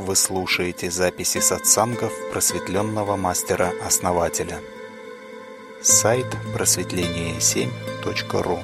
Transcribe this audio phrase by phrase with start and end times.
[0.00, 4.58] Вы слушаете записи сатсангов просветленного мастера-основателя.
[5.82, 6.24] Сайт
[6.56, 8.60] просветление7.ру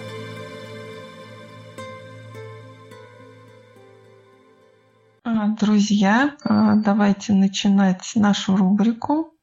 [5.24, 9.34] а, Друзья, а, давайте начинать нашу рубрику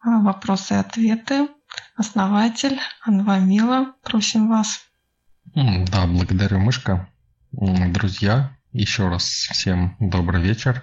[0.00, 1.46] а, «Вопросы и ответы».
[1.94, 4.80] Основатель Анвамила, просим вас.
[5.54, 7.08] Да, благодарю, Мышка.
[7.52, 10.82] Друзья, еще раз всем добрый вечер.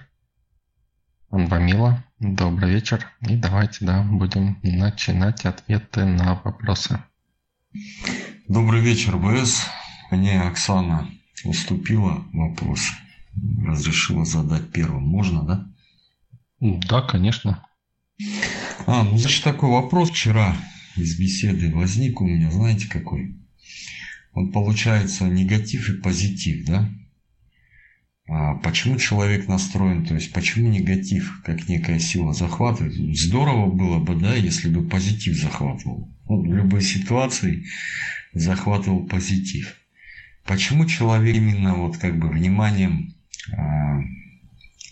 [1.34, 3.10] Анвамила, добрый вечер.
[3.28, 7.02] И давайте, да, будем начинать ответы на вопросы.
[8.46, 9.66] Добрый вечер, БС.
[10.12, 11.10] Мне Оксана
[11.44, 12.82] уступила вопрос.
[13.66, 15.08] Разрешила задать первым.
[15.08, 15.66] Можно, да?
[16.60, 17.66] Да, конечно.
[18.86, 20.56] А, ну, значит, такой вопрос вчера
[20.94, 23.36] из беседы возник у меня, знаете, какой?
[24.34, 26.88] Вот получается негатив и позитив, да?
[28.26, 32.94] А почему человек настроен, то есть почему негатив как некая сила захватывает?
[33.16, 36.10] Здорово было бы, да, если бы позитив захватывал.
[36.24, 37.66] Вот в любой ситуации
[38.32, 39.76] захватывал позитив.
[40.44, 43.14] Почему человек именно вот как бы вниманием
[43.52, 44.00] а,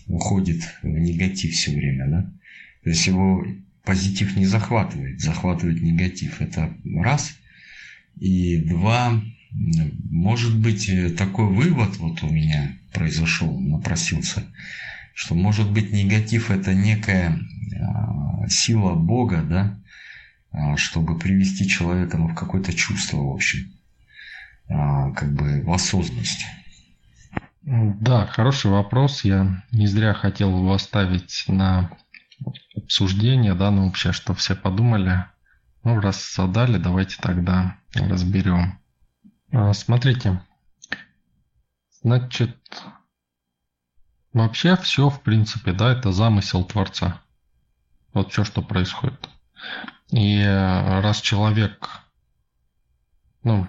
[0.07, 2.33] уходит в негатив все время, да?
[2.83, 3.45] То есть его
[3.83, 6.39] позитив не захватывает, захватывает негатив.
[6.39, 7.35] Это раз.
[8.19, 9.23] И два,
[9.53, 14.43] может быть, э, такой вывод вот у меня произошел, напросился,
[15.13, 17.39] что может быть негатив это некая
[17.79, 19.79] а, сила Бога, да,
[20.51, 23.71] а, чтобы привести человека ну, в какое-то чувство, в общем,
[24.69, 26.45] а, как бы в осознанность.
[27.61, 29.23] Да, хороший вопрос.
[29.23, 31.91] Я не зря хотел его оставить на
[32.75, 35.25] обсуждение, да, ну вообще, что все подумали.
[35.83, 38.79] Ну, раз задали, давайте тогда разберем.
[39.73, 40.41] Смотрите,
[42.01, 42.57] значит,
[44.33, 47.21] вообще все, в принципе, да, это замысел Творца.
[48.13, 49.29] Вот все, что происходит.
[50.09, 51.87] И раз человек,
[53.43, 53.67] ну,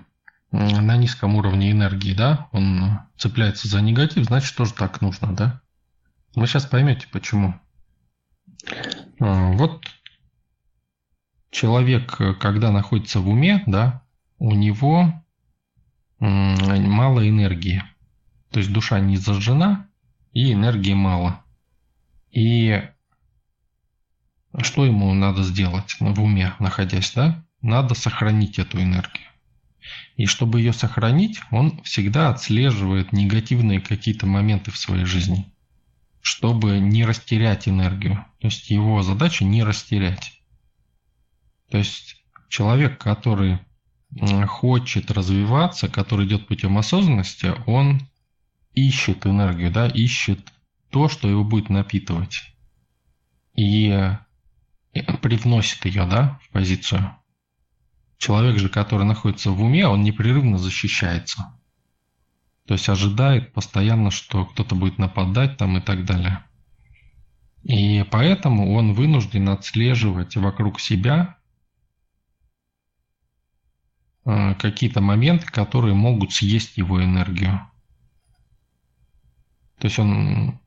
[0.51, 5.61] на низком уровне энергии, да, он цепляется за негатив, значит, тоже так нужно, да?
[6.35, 7.61] Вы сейчас поймете, почему.
[9.19, 9.85] Вот
[11.51, 14.03] человек, когда находится в уме, да,
[14.39, 15.21] у него
[16.29, 17.83] мало энергии.
[18.51, 19.89] То есть душа не зажжена
[20.33, 21.45] и энергии мало.
[22.31, 22.83] И
[24.63, 27.45] что ему надо сделать в уме, находясь, да?
[27.61, 29.29] Надо сохранить эту энергию.
[30.17, 35.53] И чтобы ее сохранить, он всегда отслеживает негативные какие-то моменты в своей жизни,
[36.21, 38.25] чтобы не растерять энергию.
[38.39, 40.41] То есть его задача не растерять.
[41.71, 43.59] То есть человек, который
[44.47, 48.03] хочет развиваться, который идет путем осознанности, он
[48.73, 50.53] ищет энергию, да, ищет
[50.91, 52.43] то, что его будет напитывать.
[53.57, 54.17] И
[55.23, 57.17] привносит ее, да, в позицию.
[58.19, 61.59] Человек же, который находится в уме, он непрерывно защищается.
[62.67, 66.45] То есть ожидает постоянно, что кто-то будет нападать там и так далее.
[67.65, 71.39] И поэтому он вынужден отслеживать вокруг себя
[74.25, 77.61] какие-то моменты, которые могут съесть его энергию.
[79.79, 80.61] То есть он,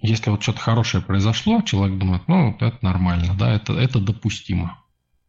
[0.00, 4.82] если вот что-то хорошее произошло, человек думает, ну, это нормально, да, это, это допустимо.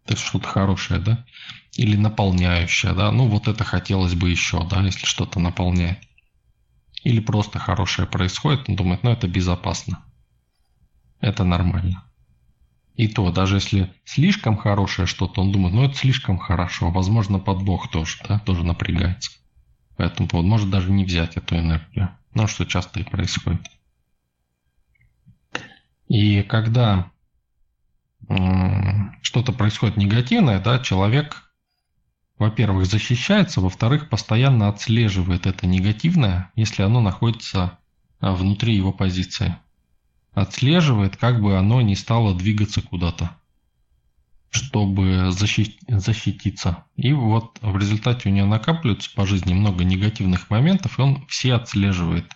[0.06, 1.26] Это что-то хорошее, да,
[1.76, 6.00] или наполняющее, да, ну, вот это хотелось бы еще, да, если что-то наполняет.
[7.04, 10.04] Или просто хорошее происходит, он думает, ну, это безопасно.
[11.20, 12.04] Это нормально.
[13.02, 17.90] И то, даже если слишком хорошее что-то, он думает, ну это слишком хорошо, возможно, подвох
[17.90, 19.32] тоже, да, тоже напрягается.
[19.98, 22.12] Поэтому он может даже не взять эту энергию.
[22.36, 23.66] Ну, что часто и происходит.
[26.10, 27.10] И когда
[29.24, 31.52] что-то происходит негативное, да, человек,
[32.38, 37.80] во-первых, защищается, во-вторых, постоянно отслеживает это негативное, если оно находится
[38.20, 39.56] а, внутри его позиции
[40.32, 43.38] отслеживает, как бы оно не стало двигаться куда-то,
[44.50, 46.86] чтобы защит, защититься.
[46.96, 51.54] И вот в результате у него накапливается по жизни много негативных моментов, и он все
[51.54, 52.32] отслеживает,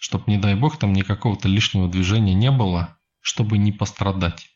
[0.00, 4.48] чтобы, не дай бог, там никакого-то лишнего движения не было, чтобы не пострадать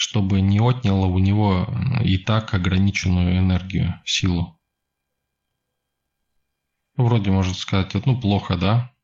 [0.00, 1.68] чтобы не отняло у него
[2.02, 4.58] и так ограниченную энергию, силу.
[6.96, 8.94] Вроде можно сказать, ну плохо, да?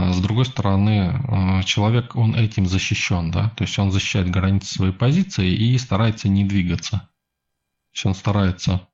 [0.00, 4.72] А с другой стороны, э, человек, он этим защищен, да, то есть он защищает границы
[4.72, 6.98] своей позиции и старается не двигаться.
[6.98, 8.88] То есть он старается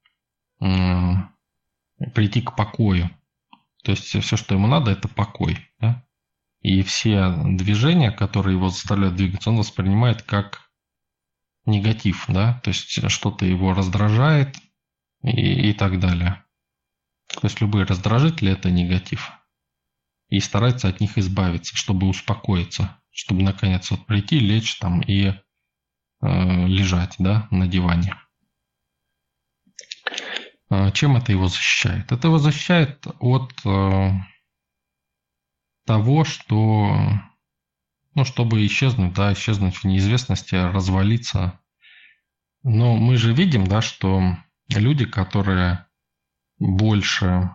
[2.15, 3.11] прийти к покою.
[3.83, 5.59] То есть все, что ему надо, это покой.
[5.79, 6.03] Да?
[6.63, 10.71] И все движения, которые его заставляют двигаться, он воспринимает как
[11.67, 14.57] негатив, да, то есть что-то его раздражает
[15.23, 16.43] и, и так далее.
[17.29, 19.33] То есть любые раздражители– это негатив.
[20.29, 25.35] И старается от них избавиться, чтобы успокоиться, чтобы наконец вот прийти, лечь там и э,
[26.21, 28.17] лежать, да, на диване.
[30.71, 32.11] Э, чем это его защищает?
[32.11, 34.11] Это его защищает от э,
[35.87, 36.97] того, что,
[38.15, 41.61] ну, чтобы исчезнуть, да, исчезнуть в неизвестности, развалиться.
[42.63, 44.37] Но мы же видим, да, что
[44.69, 45.87] люди, которые
[46.59, 47.51] больше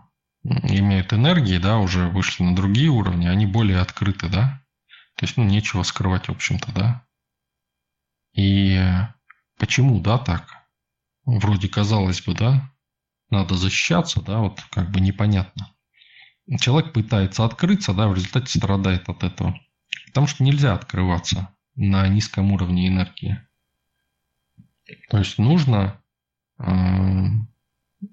[0.64, 4.62] имеют энергии, да, уже вышли на другие уровни, они более открыты, да.
[5.16, 7.06] То есть, ну, нечего скрывать, в общем-то, да.
[8.34, 8.82] И
[9.58, 10.48] почему, да, так?
[11.26, 12.72] Вроде казалось бы, да,
[13.30, 15.74] надо защищаться, да, вот как бы непонятно.
[16.60, 19.60] Человек пытается открыться, да, в результате страдает от этого.
[20.08, 23.40] Потому что нельзя открываться на низком уровне энергии.
[25.10, 26.02] То есть нужно
[26.58, 26.64] э,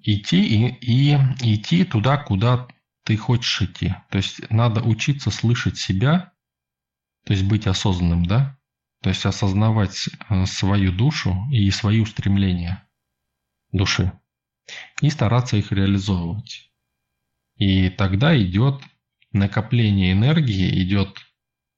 [0.02, 1.14] идти и, и
[1.54, 2.68] идти туда, куда
[3.04, 3.94] ты хочешь идти.
[4.10, 6.32] То есть надо учиться слышать себя,
[7.24, 8.58] то есть быть осознанным, да?
[9.02, 12.88] То есть осознавать э, свою душу и свои устремления
[13.72, 14.12] души
[15.00, 16.70] и стараться их реализовывать.
[17.56, 18.82] И тогда идет
[19.32, 21.20] накопление энергии, идет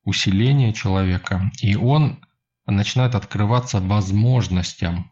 [0.04, 2.24] усиление человека, и он
[2.66, 5.10] начинает открываться возможностям.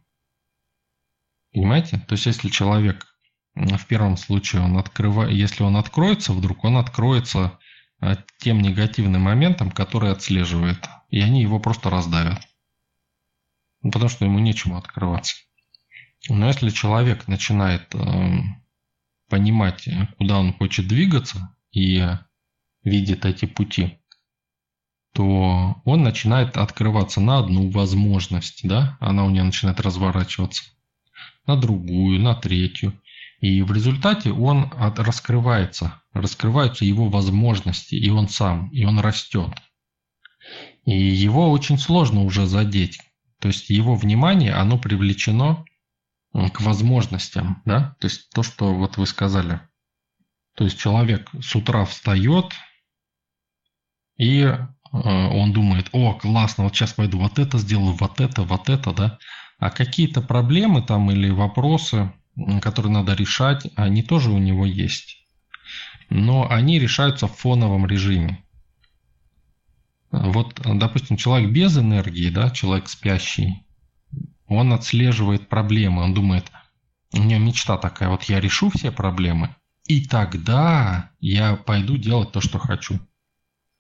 [1.53, 1.99] Понимаете?
[2.07, 3.07] То есть если человек
[3.55, 7.59] в первом случае он открывает, если он откроется вдруг, он откроется
[8.01, 12.47] а, тем негативным моментом, который отслеживает, и они его просто раздавят.
[13.83, 15.37] Ну, потому что ему нечему открываться.
[16.29, 18.41] Но если человек начинает э,
[19.29, 19.89] понимать,
[20.19, 22.05] куда он хочет двигаться и
[22.83, 23.99] видит эти пути,
[25.13, 30.65] то он начинает открываться на одну возможность, да, она у него начинает разворачиваться,
[31.47, 33.01] на другую, на третью.
[33.41, 39.51] И в результате он от, раскрывается, раскрываются его возможности, и он сам, и он растет.
[40.85, 43.01] И его очень сложно уже задеть.
[43.41, 45.65] То есть его внимание, оно привлечено
[46.33, 49.61] к возможностям, да, то есть то, что вот вы сказали.
[50.55, 52.53] То есть человек с утра встает,
[54.17, 54.57] и э,
[54.93, 59.19] он думает, о, классно, вот сейчас пойду вот это сделаю, вот это, вот это, да.
[59.59, 62.13] А какие-то проблемы там или вопросы,
[62.61, 65.27] которые надо решать, они тоже у него есть.
[66.11, 68.45] Но они решаются в фоновом режиме.
[70.11, 73.67] Вот, допустим, человек без энергии, да, человек спящий,
[74.47, 76.51] он отслеживает проблемы, он думает,
[77.13, 79.55] у меня мечта такая, вот я решу все проблемы,
[79.85, 83.01] и тогда я пойду делать то, что хочу.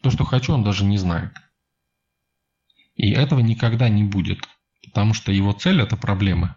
[0.03, 1.33] То, что хочу, он даже не знает.
[2.97, 4.49] И этого никогда не будет,
[4.87, 6.55] потому что его цель– это проблемы.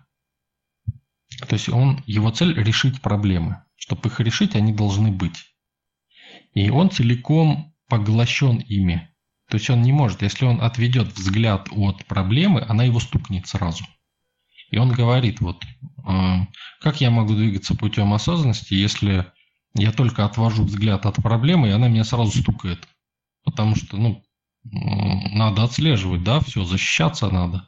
[1.47, 3.63] То есть он, его цель– решить проблемы.
[3.75, 5.55] Чтобы их решить, они должны быть.
[6.53, 9.09] И он целиком поглощен ими.
[9.49, 13.85] То есть он не может, если он отведет взгляд от проблемы, она его стукнет сразу–
[14.71, 15.63] и он говорит, вот,
[16.05, 16.47] а,
[16.79, 19.31] как я могу двигаться путем осознанности, если
[19.73, 22.87] я только отвожу взгляд от проблемы, и она меня сразу стукает.
[23.43, 24.23] Потому что, ну,
[24.63, 27.67] надо отслеживать, да, все, защищаться надо.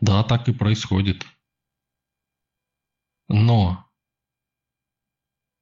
[0.00, 1.24] Да, так и происходит.
[3.28, 3.84] Но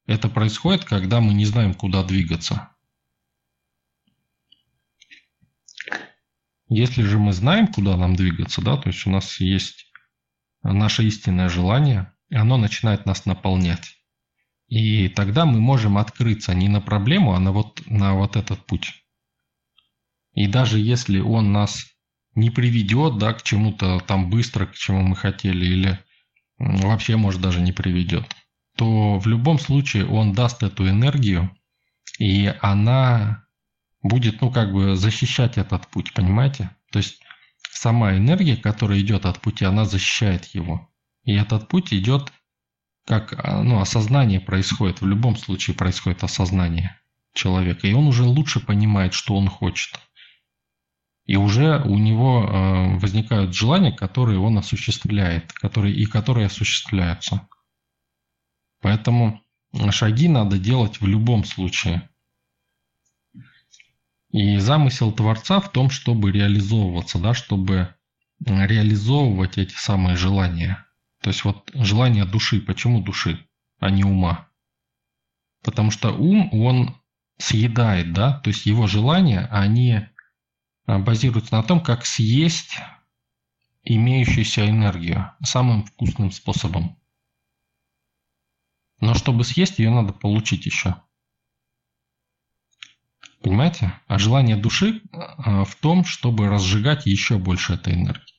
[0.06, 2.74] это происходит, когда мы не знаем, куда двигаться.
[6.68, 9.92] Если же мы знаем, куда нам двигаться, да, то есть у нас есть
[10.62, 13.98] наше истинное желание, и оно начинает нас наполнять.
[14.68, 19.04] И тогда мы можем открыться не на проблему, а на вот, на вот этот путь.
[20.32, 21.91] И даже если он нас
[22.34, 25.98] не приведет да, к чему-то там быстро, к чему мы хотели, или
[26.58, 28.24] вообще, может, даже не приведет,
[28.76, 31.50] то в любом случае он даст эту энергию,
[32.18, 33.44] и она
[34.02, 36.70] будет, ну, как бы защищать этот путь, понимаете?
[36.90, 37.20] То есть
[37.70, 40.90] сама энергия, которая идет от пути, она защищает его.
[41.24, 42.32] И этот путь идет
[43.06, 45.00] как а, ну, осознание происходит.
[45.00, 47.00] В любом случае происходит осознание
[47.34, 47.86] человека.
[47.86, 49.98] И он уже лучше понимает, что он хочет.
[51.32, 57.48] И уже у него э, возникают желания, которые он осуществляет, которые, и которые осуществляются.
[58.82, 59.42] Поэтому
[59.92, 62.10] шаги надо делать в любом случае.
[64.28, 67.94] И замысел Творца в том, чтобы реализовываться, да, чтобы
[68.38, 70.84] реализовывать эти самые желания.
[71.22, 72.60] То есть вот желание души.
[72.60, 73.42] Почему души,
[73.78, 74.50] а не ума?
[75.64, 76.94] Потому что ум, он
[77.38, 80.11] съедает, да, то есть его желания, они
[80.86, 82.76] а, базируются на том, как съесть
[83.82, 86.98] имеющуюся энергию самым вкусным способом.
[89.00, 90.96] Но чтобы съесть, ее надо получить еще.
[93.42, 94.00] Понимаете?
[94.06, 98.32] А желание души а, в том, чтобы разжигать еще больше этой энергии.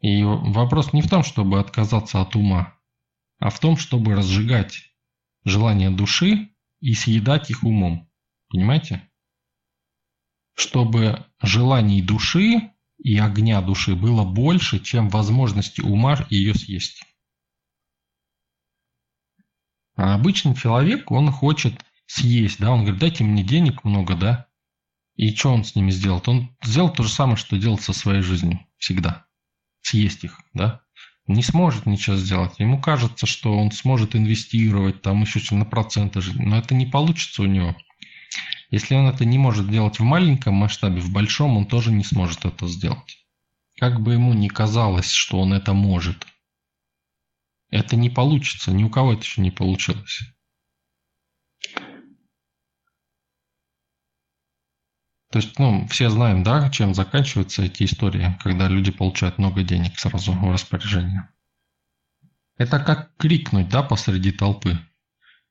[0.00, 2.74] И вопрос не в том, чтобы отказаться от ума,
[3.38, 4.92] а в том, чтобы разжигать
[5.44, 8.10] желание души и съедать их умом.
[8.48, 9.08] Понимаете?
[10.56, 17.04] Чтобы желаний души и огня души было больше, чем возможности ума ее съесть.
[19.96, 24.46] А обычный человек, он хочет съесть, да, он говорит, дайте мне денег много, да,
[25.16, 26.28] и что он с ними сделает?
[26.28, 29.26] Он сделал то же самое, что делал со своей жизнью всегда.
[29.80, 30.82] Съесть их, да.
[31.26, 32.58] Не сможет ничего сделать.
[32.58, 37.42] Ему кажется, что он сможет инвестировать, там еще на проценты жить, но это не получится
[37.42, 37.74] у него.
[38.70, 42.44] Если он это не может делать в маленьком масштабе, в большом он тоже не сможет
[42.44, 43.26] это сделать.
[43.78, 46.26] Как бы ему ни казалось, что он это может.
[47.70, 50.20] Это не получится, ни у кого это еще не получилось.
[55.30, 59.98] То есть, ну, все знаем, да, чем заканчиваются эти истории, когда люди получают много денег
[59.98, 61.28] сразу в распоряжение.
[62.56, 64.78] Это как крикнуть, да, посреди толпы.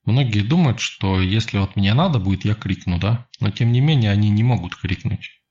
[0.06, 4.12] Многие думают, что если вот мне надо будет, я крикну, да, но тем не менее
[4.12, 5.42] они не могут крикнуть.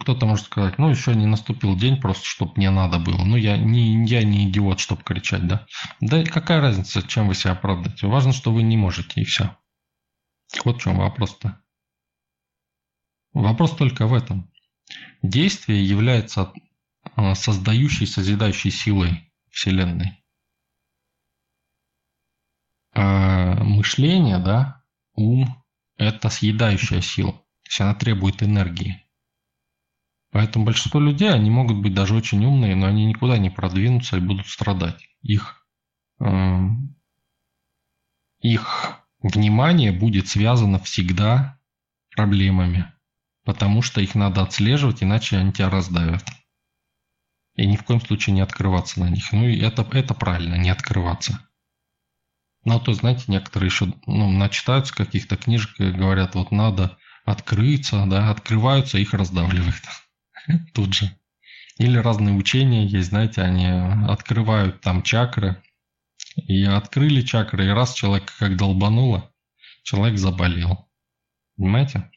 [0.00, 3.22] Кто-то может сказать, ну еще не наступил день, просто чтобы мне надо было.
[3.22, 5.66] Ну я не, я не идиот, чтобы кричать, да.
[6.00, 8.06] Да какая разница, чем вы себя оправдаете.
[8.06, 9.54] Важно, что вы не можете, и все.
[10.64, 11.60] Вот в чем вопрос-то.
[13.34, 14.50] Вопрос только в этом.
[15.20, 16.52] Действие является
[17.14, 20.22] а, создающей, созидающей силой Вселенной.
[23.66, 24.82] Мышление, да,
[25.14, 25.62] ум–
[25.96, 27.32] это съедающая сила.
[27.32, 29.02] То есть она требует энергии.
[30.30, 34.20] Поэтому большинство людей, они могут быть даже очень умные, но они никуда не продвинутся и
[34.20, 35.08] будут страдать.
[35.22, 35.66] Их,
[36.20, 36.60] э,
[38.40, 41.58] их внимание будет связано всегда
[42.14, 42.92] проблемами
[43.46, 46.24] потому что их надо отслеживать, иначе они тебя раздавят.
[47.54, 49.32] И ни в коем случае не открываться на них.
[49.32, 51.40] Ну и это, это правильно, не открываться.
[52.66, 58.04] Ну, а то, знаете, некоторые еще ну, начитаются каких-то книжек и говорят, вот надо открыться,
[58.08, 59.82] да, открываются, их раздавливают
[60.74, 61.16] тут же.
[61.78, 63.66] Или разные учения есть, знаете, они
[64.08, 65.62] открывают там чакры,
[66.34, 69.32] и открыли чакры, и раз человек как долбануло,
[69.84, 70.88] человек заболел.
[71.56, 72.10] Понимаете?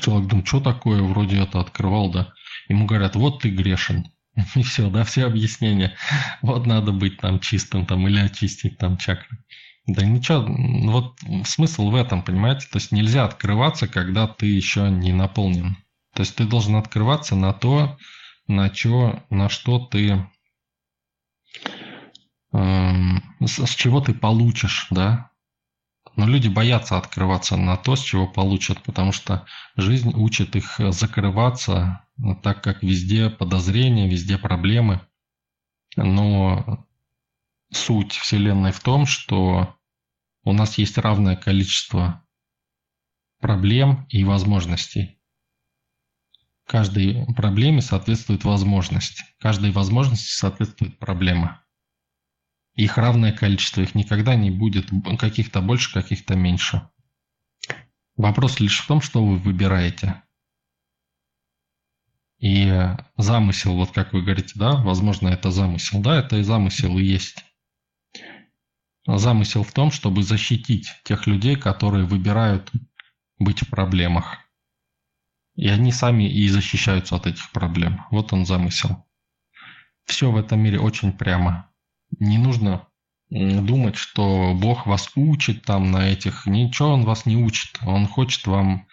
[0.00, 2.32] Человек думает, что такое, вроде это открывал, да.
[2.68, 4.10] Ему говорят, вот ты грешен.
[4.54, 5.96] И все, да, все объяснения.
[6.42, 9.38] Вот надо быть там чистым там или очистить там чакры.
[9.86, 10.44] Да ничего,
[10.90, 12.66] вот смысл в этом, понимаете?
[12.70, 15.76] То есть нельзя открываться, когда ты еще не наполнен.
[16.12, 17.96] То есть ты должен открываться на то,
[18.48, 20.26] на, чё, на что ты,
[22.52, 25.30] эм, с, с чего ты получишь, да,
[26.16, 29.46] но люди боятся открываться на то, с чего получат, потому что
[29.76, 32.06] жизнь учит их закрываться,
[32.42, 35.06] так как везде подозрения, везде проблемы.
[35.96, 36.86] Но
[37.70, 39.76] суть Вселенной в том, что
[40.42, 42.26] у нас есть равное количество
[43.40, 45.20] проблем и возможностей.
[46.66, 49.22] Каждой проблеме соответствует возможность.
[49.38, 51.62] Каждой возможности соответствует проблема.
[52.76, 56.88] Их равное количество, их никогда не будет каких-то больше, каких-то меньше.
[58.16, 60.22] Вопрос лишь в том, что вы выбираете.
[62.38, 62.70] И
[63.16, 66.02] замысел, вот как вы говорите, да, возможно, это замысел.
[66.02, 67.42] Да, это и замысел и есть.
[69.06, 72.70] Замысел в том, чтобы защитить тех людей, которые выбирают
[73.38, 74.38] быть в проблемах.
[75.54, 78.04] И они сами и защищаются от этих проблем.
[78.10, 79.06] Вот он замысел.
[80.04, 81.70] Все в этом мире очень прямо.
[82.18, 82.86] Не нужно
[83.30, 86.46] думать, что Бог вас учит там на этих.
[86.46, 87.78] Ничего Он вас не учит.
[87.84, 88.86] Он хочет вам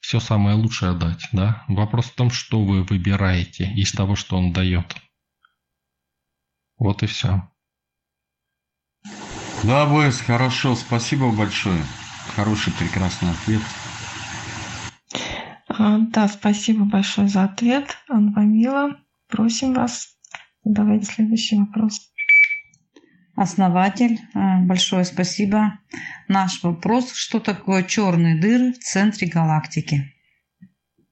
[0.00, 1.28] все самое лучшее дать.
[1.32, 1.64] Да?
[1.68, 4.96] Вопрос в том, что вы выбираете из того, что Он дает.
[6.78, 7.48] Вот и все.
[9.62, 11.82] Да, Бойс, хорошо, спасибо большое.
[12.34, 13.62] Хороший, прекрасный ответ.
[15.68, 18.98] А, да, спасибо большое за ответ, Анвамила.
[19.28, 20.18] Просим вас.
[20.64, 22.12] Давайте следующий вопрос
[23.36, 24.18] основатель.
[24.34, 25.78] Э, большое спасибо.
[26.26, 30.12] Наш вопрос, что такое черные дыры в центре галактики?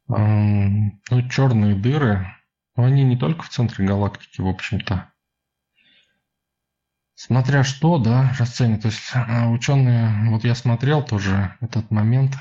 [0.09, 2.27] Ну, черные дыры,
[2.75, 5.11] они не только в центре галактики, в общем-то.
[7.15, 8.83] Смотря что, да, расценивать.
[8.83, 12.35] То есть а, ученые, вот я смотрел тоже этот момент,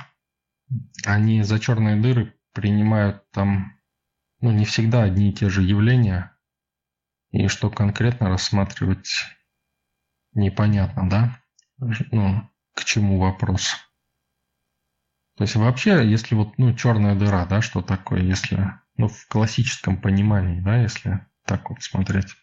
[1.06, 3.80] они за черные дыры принимают там,
[4.42, 6.36] ну, не всегда одни и те же явления,
[7.32, 9.10] и что конкретно рассматривать
[10.34, 11.40] непонятно, да?
[11.78, 13.76] Ну, к чему вопрос?
[15.36, 20.00] То есть вообще, если вот, ну, черная дыра, да, что такое, если, ну, в классическом
[20.00, 22.36] понимании, да, если так вот смотреть,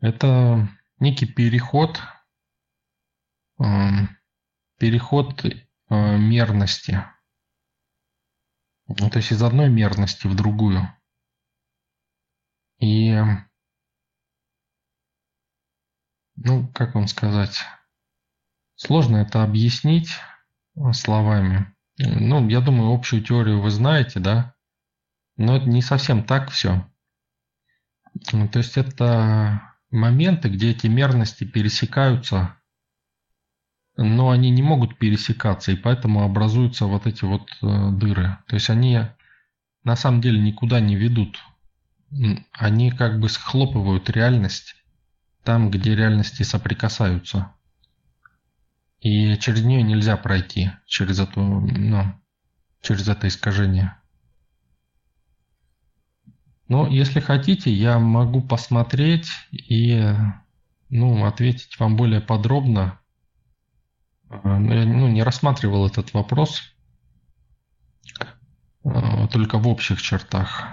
[0.00, 0.68] это
[1.00, 2.00] некий переход,
[3.60, 3.64] э,
[4.78, 5.54] переход э,
[5.90, 7.04] мерности.
[8.86, 10.88] Ну, то есть из одной мерности в другую.
[12.78, 13.20] И,
[16.44, 17.64] ну, как вам сказать,
[18.76, 20.10] сложно это объяснить
[20.92, 21.74] словами.
[21.98, 24.54] Ну, я думаю, общую теорию вы знаете, да?
[25.36, 26.88] Но это не совсем так все.
[28.32, 32.56] Ну, то есть это моменты, где эти мерности пересекаются,
[33.96, 38.38] но они не могут пересекаться, и поэтому образуются вот эти вот э, дыры.
[38.46, 39.00] То есть они
[39.82, 41.40] на самом деле никуда не ведут.
[42.52, 44.77] Они как бы схлопывают реальность
[45.44, 47.52] там, где реальности соприкасаются.
[49.00, 52.04] И через нее нельзя пройти, через эту, ну,
[52.80, 53.96] через это искажение.
[56.68, 60.14] Но если хотите, я могу посмотреть и
[60.90, 62.98] ну, ответить вам более подробно.
[64.28, 66.62] А, но я ну, не рассматривал этот вопрос,
[68.84, 70.66] а, только в общих чертах.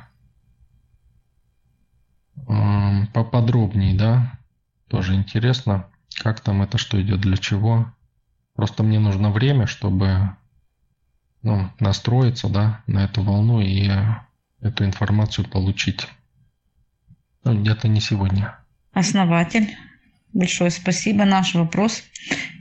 [3.13, 4.39] Поподробнее, да,
[4.87, 5.87] тоже интересно,
[6.21, 7.91] как там это, что идет, для чего.
[8.55, 10.35] Просто мне нужно время, чтобы
[11.41, 13.89] ну, настроиться да, на эту волну и
[14.61, 16.07] эту информацию получить.
[17.43, 18.57] Ну, где-то не сегодня.
[18.93, 19.75] Основатель,
[20.33, 21.25] большое спасибо.
[21.25, 22.01] Наш вопрос.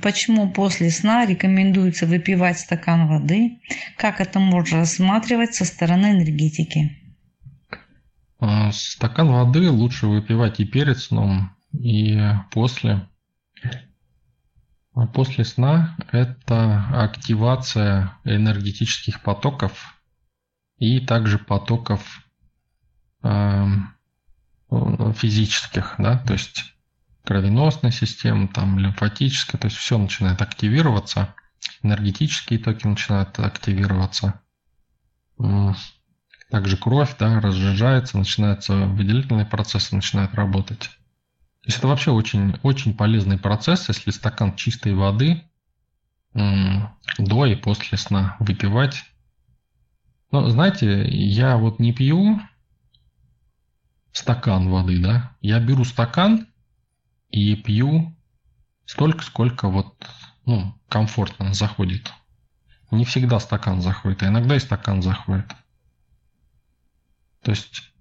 [0.02, 3.60] Почему после сна рекомендуется выпивать стакан воды?
[3.96, 6.98] Как это можно рассматривать со стороны энергетики?
[8.38, 13.08] А, стакан воды лучше выпивать и перед сном, и после.
[14.94, 20.00] А после сна это активация энергетических потоков
[20.78, 22.24] и также потоков
[23.24, 23.66] э,
[25.16, 26.76] физических, да, то есть
[27.24, 31.34] кровеносная система, там лимфатическая, то есть все начинает активироваться,
[31.82, 34.40] энергетические токи начинают активироваться.
[36.50, 40.90] Также кровь да, разжижается, начинаются выделительные процессы начинают работать.
[41.64, 45.42] То есть это вообще очень, очень полезный процесс, если стакан чистой воды
[46.34, 49.04] до и после сна выпивать
[50.34, 52.40] ну, знаете, я вот не пью
[54.10, 55.36] стакан воды, да?
[55.40, 56.48] Я беру стакан
[57.30, 58.12] и пью
[58.84, 59.94] столько, сколько вот,
[60.44, 62.12] ну, комфортно заходит.
[62.90, 65.54] Не всегда стакан заходит, а иногда и стакан заходит.
[67.42, 67.93] То есть,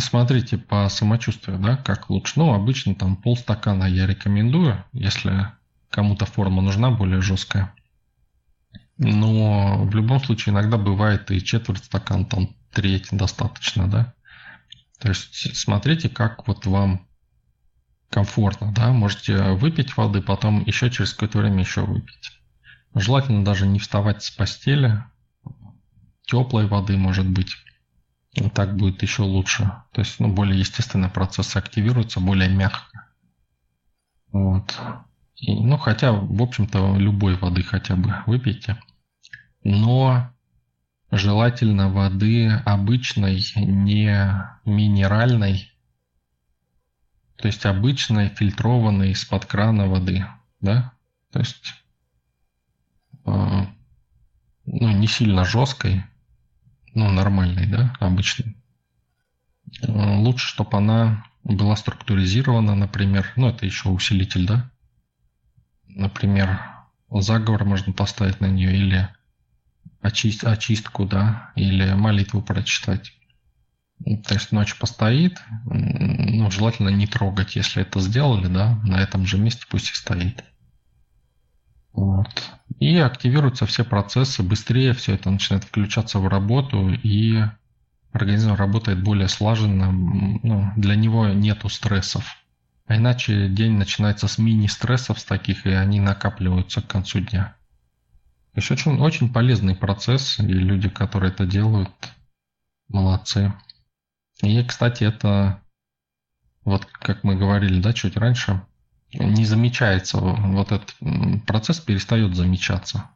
[0.00, 2.34] смотрите по самочувствию, да, как лучше.
[2.36, 5.48] Ну, обычно там полстакана я рекомендую, если
[5.90, 7.74] кому-то форма нужна более жесткая.
[8.98, 14.14] Но в любом случае иногда бывает и четверть стакан, там треть достаточно, да.
[14.98, 17.06] То есть смотрите, как вот вам
[18.10, 18.92] комфортно, да.
[18.92, 22.40] Можете выпить воды, потом еще через какое-то время еще выпить.
[22.94, 25.04] Желательно даже не вставать с постели.
[26.24, 27.54] Теплой воды может быть.
[28.36, 29.72] И так будет еще лучше.
[29.92, 33.08] То есть, ну, более естественный процесс активируется, более мягко.
[34.30, 34.78] Вот.
[35.36, 38.78] И, ну, хотя, в общем-то, любой воды хотя бы выпейте.
[39.64, 40.30] Но
[41.10, 45.72] желательно воды обычной, не минеральной,
[47.36, 50.26] то есть обычной фильтрованной из-под крана воды,
[50.60, 50.92] да,
[51.32, 51.74] то есть
[53.24, 53.66] э,
[54.66, 56.04] ну, не сильно жесткой,
[56.96, 58.56] ну, нормальной, да, обычной.
[59.82, 64.70] Э, лучше, чтобы она была структуризирована, например, ну, это еще усилитель, да,
[65.86, 66.58] например,
[67.10, 69.08] заговор можно поставить на нее или
[70.00, 73.12] очист, очистку, да, или молитву прочитать.
[74.04, 79.36] То есть ночь постоит, ну, желательно не трогать, если это сделали, да, на этом же
[79.36, 80.44] месте пусть и стоит.
[81.96, 82.28] Вот.
[82.78, 87.42] И активируются все процессы, быстрее все это начинает включаться в работу, и
[88.12, 92.36] организм работает более слаженно, ну, для него нету стрессов.
[92.86, 97.56] А иначе день начинается с мини-стрессов таких, и они накапливаются к концу дня.
[98.52, 101.90] То есть очень, очень полезный процесс, и люди, которые это делают,
[102.88, 103.54] молодцы.
[104.42, 105.62] И, кстати, это
[106.64, 108.62] вот как мы говорили, да, чуть раньше,
[109.18, 110.94] не замечается, вот этот
[111.46, 113.10] процесс перестает замечаться.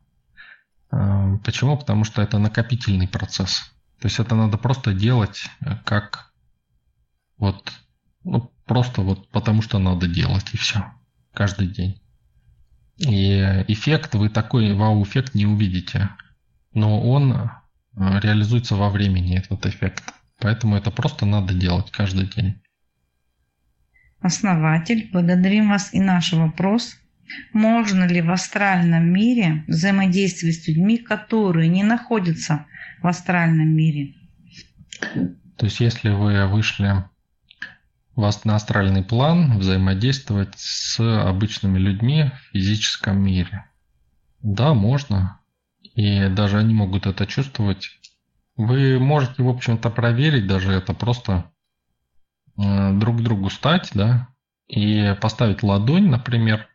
[0.90, 1.76] А, почему?
[1.76, 3.72] Потому что это накопительный процесс.
[4.00, 6.32] То есть это надо просто делать э, как
[7.36, 7.72] вот,
[8.24, 10.84] ну, просто вот потому что надо делать и все.
[11.32, 12.00] Каждый день.
[12.98, 16.10] И эффект, вы такой вау-эффект не увидите.
[16.72, 17.48] Но он э,
[17.94, 20.12] реализуется во времени, этот эффект.
[20.38, 22.60] Поэтому это просто надо делать каждый день.
[24.20, 26.96] Основатель, благодарим вас и наш вопрос.
[27.52, 32.66] Можно ли в астральном мире взаимодействовать с людьми, которые не находятся
[33.00, 34.14] в астральном мире?
[35.56, 37.04] То есть, если вы вышли
[38.14, 43.64] вас на астральный план, взаимодействовать с обычными людьми в физическом мире.
[44.42, 45.40] Да, можно.
[45.94, 47.98] И даже они могут это чувствовать.
[48.56, 51.50] Вы можете, в общем-то, проверить даже это просто
[52.98, 54.28] друг к другу стать, да,
[54.68, 56.68] и поставить ладонь, например,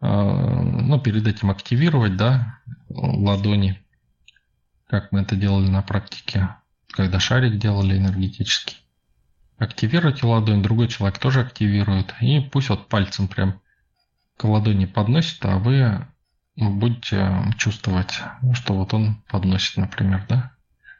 [0.00, 2.58] э, ну, перед этим активировать, да,
[2.90, 3.82] ладони,
[4.86, 6.56] как мы это делали на практике,
[6.90, 8.76] когда шарик делали энергетически.
[9.58, 13.60] Активируйте ладонь, другой человек тоже активирует, и пусть вот пальцем прям
[14.36, 16.06] к ладони подносит, а вы
[16.56, 18.20] будете чувствовать,
[18.52, 20.52] что вот он подносит, например, да.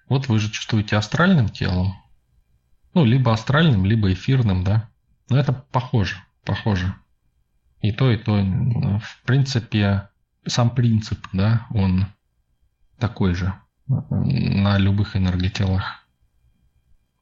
[0.08, 1.94] Вот вы же чувствуете астральным телом,
[2.94, 4.88] ну, либо астральным, либо эфирным, да.
[5.28, 6.94] Но это похоже, похоже.
[7.80, 8.34] И то, и то.
[8.34, 10.08] В принципе,
[10.46, 12.06] сам принцип, да, он
[12.98, 13.54] такой же
[13.86, 16.06] на любых энерготелах.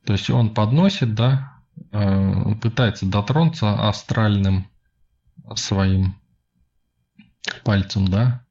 [0.04, 1.54] То есть он подносит, да,
[1.92, 4.68] э, пытается дотронуться астральным
[5.54, 6.16] своим
[7.64, 8.44] пальцем, да,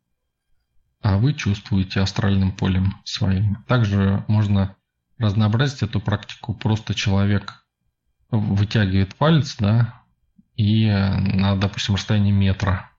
[1.01, 3.63] а вы чувствуете астральным полем своим.
[3.67, 4.75] Также можно
[5.19, 6.53] разнообразить эту практику.
[6.53, 7.63] Просто человек
[8.31, 10.01] вытягивает палец, да,
[10.55, 12.89] и на, допустим, расстоянии метра,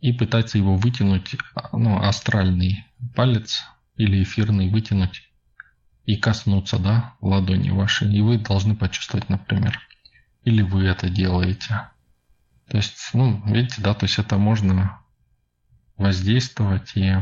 [0.00, 1.36] и пытается его вытянуть,
[1.72, 3.64] ну, астральный палец
[3.96, 5.30] или эфирный вытянуть
[6.04, 8.14] и коснуться, да, ладони вашей.
[8.14, 9.80] И вы должны почувствовать, например.
[10.42, 11.88] Или вы это делаете.
[12.68, 15.00] То есть, ну, видите, да, то есть это можно
[15.96, 17.14] воздействовать и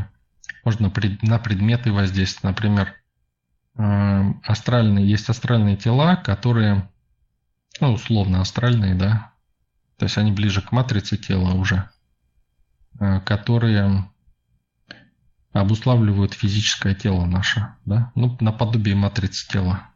[0.65, 0.91] можно
[1.21, 2.57] на предметы воздействовать.
[2.57, 2.93] Например,
[3.75, 6.89] астральные, есть астральные тела, которые,
[7.79, 9.31] ну, условно астральные, да,
[9.97, 11.89] то есть они ближе к матрице тела уже,
[12.99, 14.09] э, которые
[15.51, 19.89] обуславливают физическое тело наше, да, ну, наподобие матрицы тела.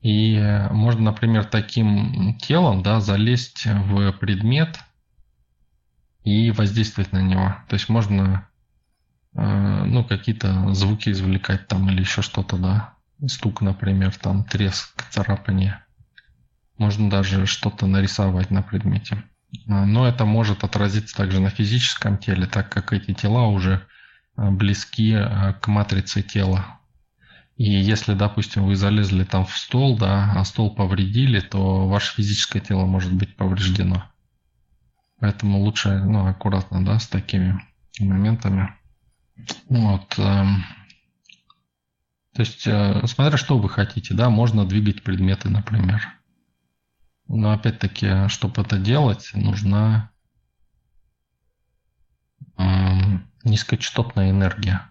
[0.00, 0.38] И
[0.70, 4.78] можно, например, таким телом, да, залезть в предмет
[6.24, 7.56] и воздействовать на него.
[7.68, 8.53] То есть можно Э,
[9.34, 12.94] ну, какие-то звуки извлекать там или еще что-то, да.
[13.26, 15.84] Стук, например, там треск, царапание.
[16.78, 19.24] Можно даже что-то нарисовать на предмете.
[19.66, 23.86] Э, но это может отразиться также на физическом теле, так как эти тела уже
[24.36, 25.16] э, близки
[25.60, 26.80] к матрице тела.
[27.56, 32.60] И если, допустим, вы залезли там в стол, да, а стол повредили, то ваше физическое
[32.60, 34.04] тело может быть повреждено.
[35.20, 37.62] Поэтому лучше ну, аккуратно да, с такими
[38.00, 38.74] моментами.
[39.68, 40.18] Вот.
[40.18, 40.64] Эм,
[42.34, 46.02] то есть, э, смотря что вы хотите, да, можно двигать предметы, например.
[47.28, 50.10] Но опять-таки, чтобы это делать, нужна
[52.58, 54.88] эм, низкочастотная энергия.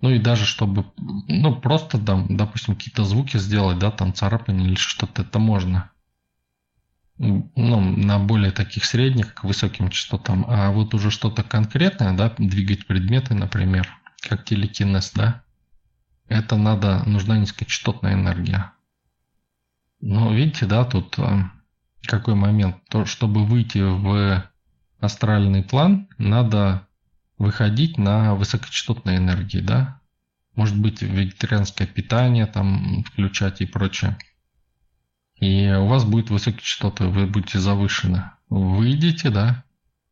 [0.00, 4.76] Ну и даже чтобы, ну просто там, допустим, какие-то звуки сделать, да, там царапание или
[4.76, 5.90] что-то, это можно
[7.18, 12.86] ну, на более таких средних к высоким частотам, а вот уже что-то конкретное, да, двигать
[12.86, 13.88] предметы, например,
[14.20, 15.42] как телекинез, да,
[16.28, 18.72] это надо, нужна низкочастотная энергия.
[20.00, 21.42] Но видите, да, тут э,
[22.06, 24.48] какой момент, то, чтобы выйти в
[25.00, 26.86] астральный план, надо
[27.36, 30.00] выходить на высокочастотной энергии, да,
[30.54, 34.16] может быть вегетарианское питание там включать и прочее
[35.40, 38.30] и у вас будет высокие частоты, вы будете завышены.
[38.48, 39.64] Выйдете, да,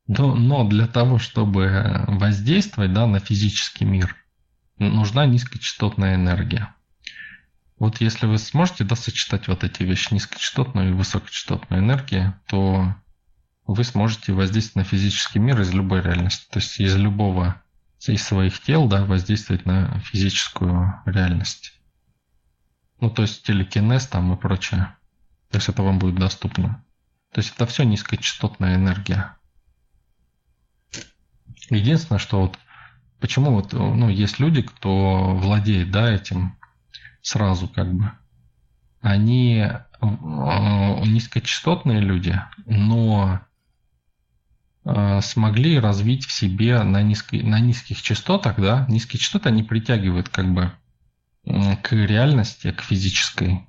[0.06, 4.14] но, для того, чтобы воздействовать да, на физический мир,
[4.78, 6.74] нужна низкочастотная энергия.
[7.78, 12.94] Вот если вы сможете да, сочетать вот эти вещи, низкочастотную и высокочастотную энергию, то
[13.66, 16.46] вы сможете воздействовать на физический мир из любой реальности.
[16.50, 17.60] То есть из любого
[18.06, 21.74] из своих тел да, воздействовать на физическую реальность.
[23.00, 24.95] Ну, то есть телекинез там и прочее.
[25.50, 26.84] То есть это вам будет доступно.
[27.32, 29.36] То есть это все низкочастотная энергия.
[31.70, 32.58] Единственное, что вот
[33.20, 36.56] почему вот ну, есть люди, кто владеет да, этим
[37.22, 38.12] сразу как бы.
[39.00, 43.40] они э, низкочастотные люди, но
[44.84, 50.28] э, смогли развить в себе на, низкой, на низких частотах, да, низкие частоты они притягивают
[50.28, 50.72] как бы
[51.82, 53.66] к реальности, к физической,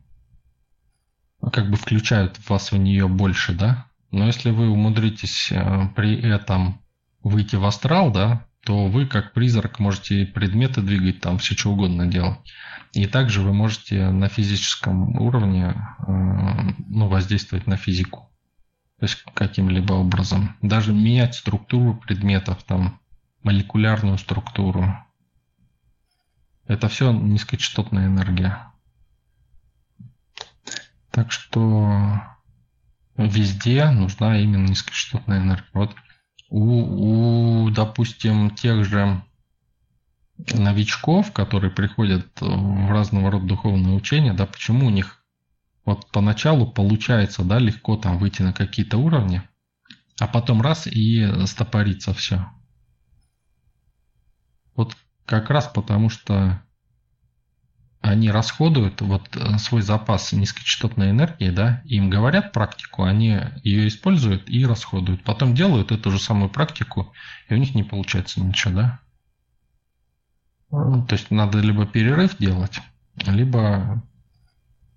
[1.51, 3.85] как бы включают вас в нее больше, да.
[4.11, 6.81] Но если вы умудритесь э, при этом
[7.21, 12.05] выйти в астрал, да, то вы как призрак можете предметы двигать, там все что угодно
[12.07, 12.39] делать.
[12.93, 16.11] И также вы можете на физическом уровне э,
[16.87, 18.29] ну, воздействовать на физику.
[18.99, 20.55] То есть каким-либо образом.
[20.61, 22.99] Даже менять структуру предметов, там,
[23.43, 24.97] молекулярную структуру.
[26.65, 28.71] Это все низкочастотная энергия.
[31.17, 32.21] Так что
[33.15, 35.65] везде нужна именно низкочастотная энергия.
[35.73, 35.95] Вот
[36.51, 39.23] у, у допустим, тех же
[40.53, 45.25] новичков, которые приходят в разного рода духовные учения, да, почему у них
[45.85, 49.41] вот поначалу получается, да, легко там выйти на какие-то уровни,
[50.19, 52.45] а потом раз и стопорится все.
[54.75, 56.61] Вот как раз потому, что
[58.01, 64.49] они расходуют вот э, свой запас низкочастотной энергии, да, им говорят практику, они ее используют
[64.49, 65.23] и расходуют.
[65.23, 67.13] Потом делают эту же самую практику,
[67.49, 68.99] и у них не получается ничего, да.
[70.69, 72.79] То есть надо либо перерыв делать,
[73.25, 74.03] либо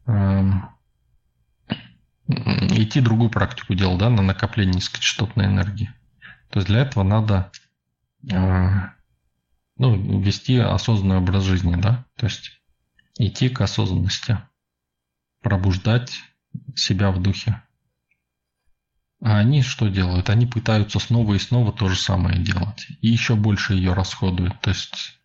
[0.07, 0.51] э,
[2.29, 5.91] идти другую практику делать, да, на накопление низкочастотной энергии.
[6.51, 7.51] То есть для этого надо
[8.31, 8.81] э,
[9.79, 12.60] ну, вести осознанный образ жизни, да, то есть
[13.19, 14.39] идти к осознанности,
[15.43, 16.13] пробуждать
[16.75, 17.63] себя в духе.
[19.23, 20.31] А они что делают?
[20.31, 22.87] Они пытаются снова и снова то же самое делать.
[23.03, 24.59] И еще больше ее расходуют.
[24.61, 25.21] То есть,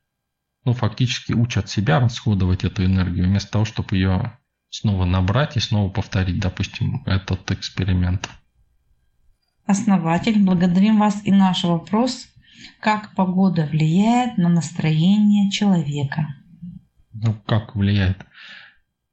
[0.65, 4.37] ну, фактически учат себя расходовать эту энергию, вместо того, чтобы ее
[4.69, 8.29] снова набрать и снова повторить, допустим, этот эксперимент.
[9.65, 12.27] Основатель, благодарим вас и наш вопрос.
[12.81, 16.35] Как погода влияет на настроение человека?
[17.15, 18.25] Ну, как влияет?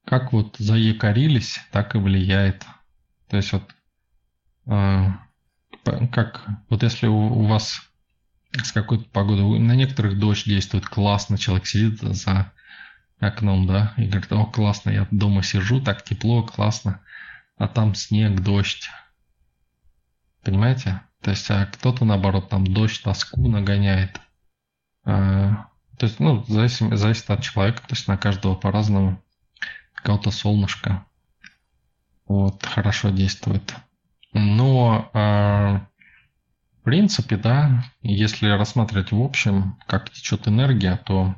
[0.05, 2.67] Как вот заякорились, так и влияет.
[3.29, 3.71] То есть вот
[4.67, 5.09] э,
[6.13, 7.81] как вот если у, у вас
[8.53, 12.53] с какой-то погодой, на некоторых дождь действует классно, человек сидит за
[13.21, 17.01] окном, да, и говорит, о, классно, я дома сижу, так тепло, классно,
[17.57, 18.91] а там снег, дождь.
[20.43, 21.03] Понимаете?
[21.21, 24.21] То есть, а кто-то, наоборот, там дождь, тоску нагоняет.
[25.05, 29.23] А, то есть, ну, зависит, зависит от человека, то есть на каждого по-разному.
[29.95, 31.07] Кого-то солнышко
[32.27, 33.75] вот, хорошо действует.
[34.33, 35.19] Но э,
[36.81, 41.35] в принципе, да, если рассматривать в общем, как течет энергия, то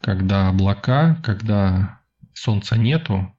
[0.00, 2.00] когда облака, когда
[2.32, 3.36] солнца нету,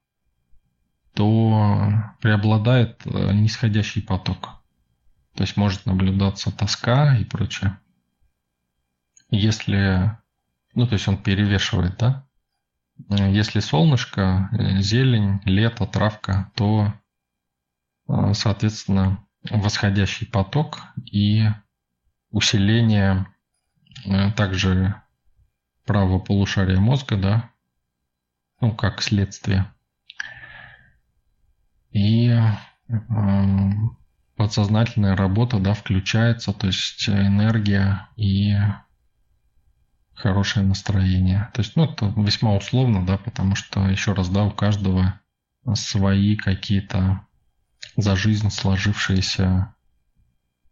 [1.14, 4.62] то преобладает э, нисходящий поток.
[5.34, 7.78] То есть может наблюдаться тоска и прочее
[9.34, 10.16] если,
[10.74, 12.26] ну, то есть он перевешивает, да?
[13.08, 16.92] Если солнышко, э, зелень, лето, травка, то,
[18.08, 21.48] э, соответственно, восходящий поток и
[22.30, 23.26] усиление
[24.06, 24.94] э, также
[25.84, 27.50] правого полушария мозга, да,
[28.60, 29.72] ну, как следствие.
[31.90, 32.50] И э,
[34.36, 38.54] подсознательная работа, да, включается, то есть энергия и
[40.14, 41.50] хорошее настроение.
[41.54, 45.20] То есть, ну, это весьма условно, да, потому что, еще раз, да, у каждого
[45.74, 47.26] свои какие-то
[47.96, 49.74] за жизнь сложившиеся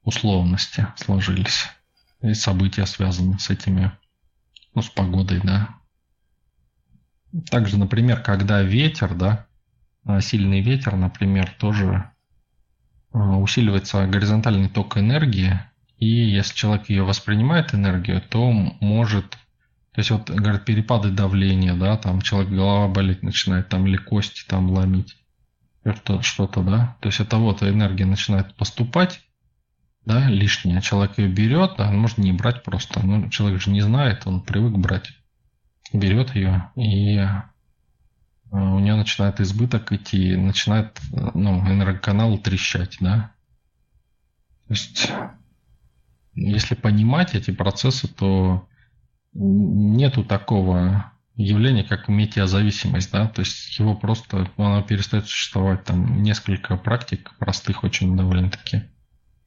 [0.03, 1.69] условности сложились.
[2.21, 3.93] И события связаны с этими,
[4.75, 5.69] ну, с погодой, да.
[7.51, 9.47] Также, например, когда ветер, да,
[10.21, 12.11] сильный ветер, например, тоже
[13.13, 15.61] а, усиливается горизонтальный ток энергии,
[16.03, 19.31] и если человек ее воспринимает энергию, то может,
[19.93, 24.43] то есть вот, говорят, перепады давления, да, там человек голова болеть начинает, там или кости
[24.49, 25.17] там ломить,
[26.23, 26.97] что-то, да.
[27.01, 29.21] То есть это вот энергия начинает поступать,
[30.05, 30.81] да, лишняя.
[30.81, 32.99] Человек ее берет, он может не брать просто.
[33.07, 35.13] Ну, человек же не знает, он привык брать.
[35.93, 37.43] Берет ее и э,
[38.51, 43.31] у нее начинает избыток идти, начинает ну, энергоканал трещать, да.
[44.67, 45.13] То есть
[46.35, 48.69] если понимать эти процессы, то
[49.33, 56.77] нету такого явления, как метеозависимость, да, то есть его просто, она перестает существовать, там несколько
[56.77, 58.83] практик простых очень довольно-таки,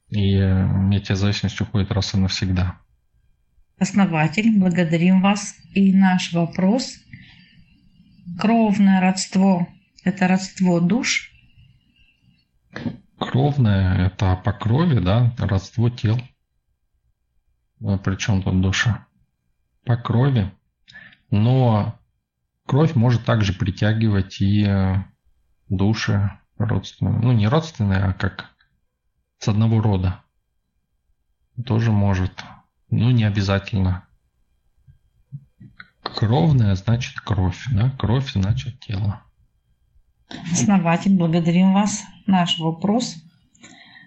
[0.08, 2.78] и метеозависимость уходит раз и навсегда.
[3.78, 5.54] Основатель, благодарим вас.
[5.74, 6.94] И наш вопрос.
[8.38, 9.68] Кровное родство–
[10.04, 11.30] это родство душ?
[13.18, 16.18] Кровное– это по крови, да, родство тел.
[17.78, 19.06] Причем тут душа?
[19.84, 20.52] По крови.
[21.30, 21.98] Но
[22.66, 25.04] кровь может также притягивать и э,
[25.68, 27.18] души родственные.
[27.20, 28.50] Ну, не родственные, а как
[29.38, 30.22] с одного рода.
[31.64, 32.44] Тоже может.
[32.90, 34.06] Ну, не обязательно.
[36.02, 37.90] Кровная значит кровь, да?
[37.98, 39.22] Кровь значит тело.
[40.52, 42.02] Основатель, благодарим вас.
[42.26, 43.16] Наш вопрос.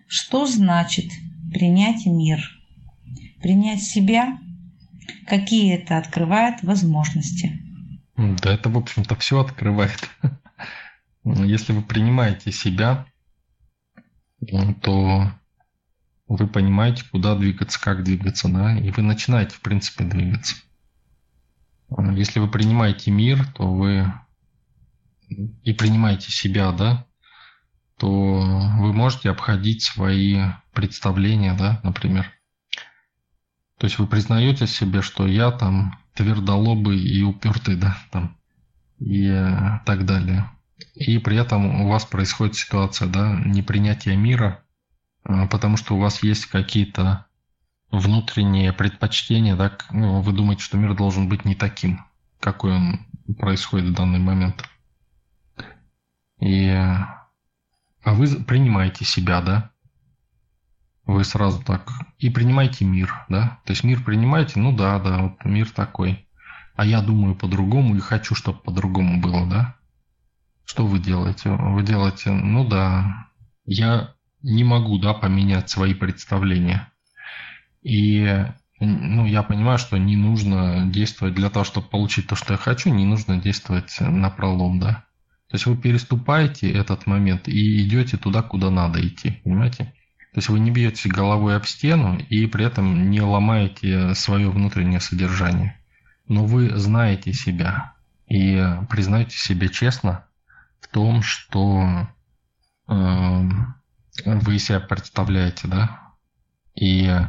[0.07, 1.11] Что значит
[1.51, 2.58] принять мир?
[3.41, 4.39] Принять себя?
[5.27, 7.61] Какие это открывает возможности?
[8.15, 10.09] Да это, в общем-то, все открывает.
[11.23, 13.05] Если вы принимаете себя,
[14.81, 15.31] то
[16.27, 20.55] вы понимаете, куда двигаться, как двигаться, да, и вы начинаете, в принципе, двигаться.
[22.15, 24.13] Если вы принимаете мир, то вы
[25.63, 27.05] и принимаете себя, да,
[27.97, 30.39] то вы можете обходить свои
[30.73, 32.31] представления, да, например.
[33.79, 38.35] То есть вы признаете себе, что я там твердолобый и упертый, да, там,
[38.99, 40.51] и э, так далее.
[40.95, 44.61] И при этом у вас происходит ситуация, да, непринятия мира,
[45.23, 47.25] э, потому что у вас есть какие-то
[47.89, 52.01] внутренние предпочтения, да, ну, вы думаете, что мир должен быть не таким,
[52.41, 54.67] какой он происходит в данный момент.
[56.41, 59.71] И а вы принимаете себя, да?
[61.09, 63.59] Вы сразу так и принимаете мир, да?
[63.65, 66.27] То есть мир принимаете, ну да, да, вот мир такой.
[66.75, 69.75] А я думаю по-другому и хочу, чтобы по-другому было, да?
[70.65, 71.49] Что вы делаете?
[71.49, 73.25] Вы делаете, ну да,
[73.65, 76.91] я не могу, да, поменять свои представления.
[77.81, 78.45] И
[78.79, 82.93] ну, я понимаю, что не нужно действовать для того, чтобы получить то, что я хочу,
[82.93, 85.05] не нужно действовать на пролом, да.
[85.47, 89.91] То есть вы переступаете этот момент и идете туда, куда надо идти, понимаете?
[90.33, 94.99] То есть вы не бьете головой об стену и при этом не ломаете свое внутреннее
[94.99, 95.79] содержание.
[96.27, 97.93] Но вы знаете себя
[98.27, 100.25] и признаете себе честно
[100.79, 102.07] в том, что
[102.87, 103.41] э,
[104.25, 106.13] вы себя представляете, да?
[106.75, 107.25] И э,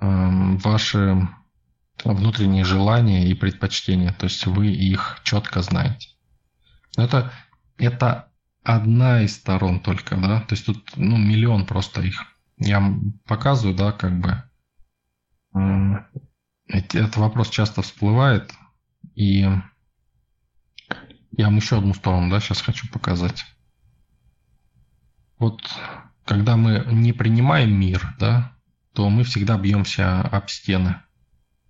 [0.00, 1.28] ваши
[2.04, 6.10] внутренние желания и предпочтения, то есть вы их четко знаете.
[6.96, 7.32] Это,
[7.78, 8.30] это
[8.64, 12.24] одна из сторон только, да, то есть тут ну, миллион просто их.
[12.56, 12.82] Я
[13.26, 14.42] показываю, да, как бы
[16.68, 18.52] этот вопрос часто всплывает,
[19.14, 19.40] и
[21.36, 23.44] я вам еще одну сторону, да, сейчас хочу показать.
[25.38, 25.60] Вот
[26.24, 28.56] когда мы не принимаем мир, да,
[28.94, 31.00] то мы всегда бьемся об стены.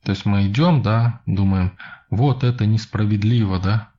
[0.03, 1.77] То есть мы идем, да, думаем,
[2.11, 3.94] вот это несправедливо, да,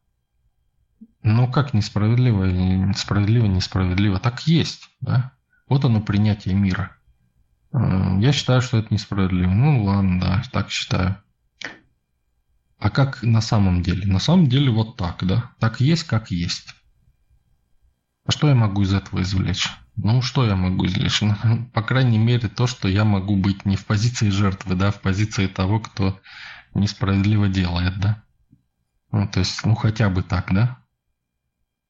[1.25, 4.19] ну как несправедливо, справедливо, несправедливо?
[4.19, 5.31] Так есть, да?
[5.67, 6.95] Вот оно принятие мира.
[7.73, 9.49] Э, я считаю, что это несправедливо.
[9.49, 11.17] Ну ладно, да, так считаю.
[12.77, 14.05] А как на самом деле?
[14.05, 15.51] На самом деле вот так, да?
[15.59, 16.75] Так есть, как есть.
[18.25, 19.67] А что я могу из этого извлечь?
[19.95, 21.21] Ну, что я могу извлечь?
[21.21, 21.35] Ну,
[21.73, 25.47] по крайней мере, то, что я могу быть не в позиции жертвы, да, в позиции
[25.47, 26.19] того, кто
[26.75, 28.23] несправедливо делает, да?
[29.11, 30.84] Ну, то есть, ну, хотя бы так, да?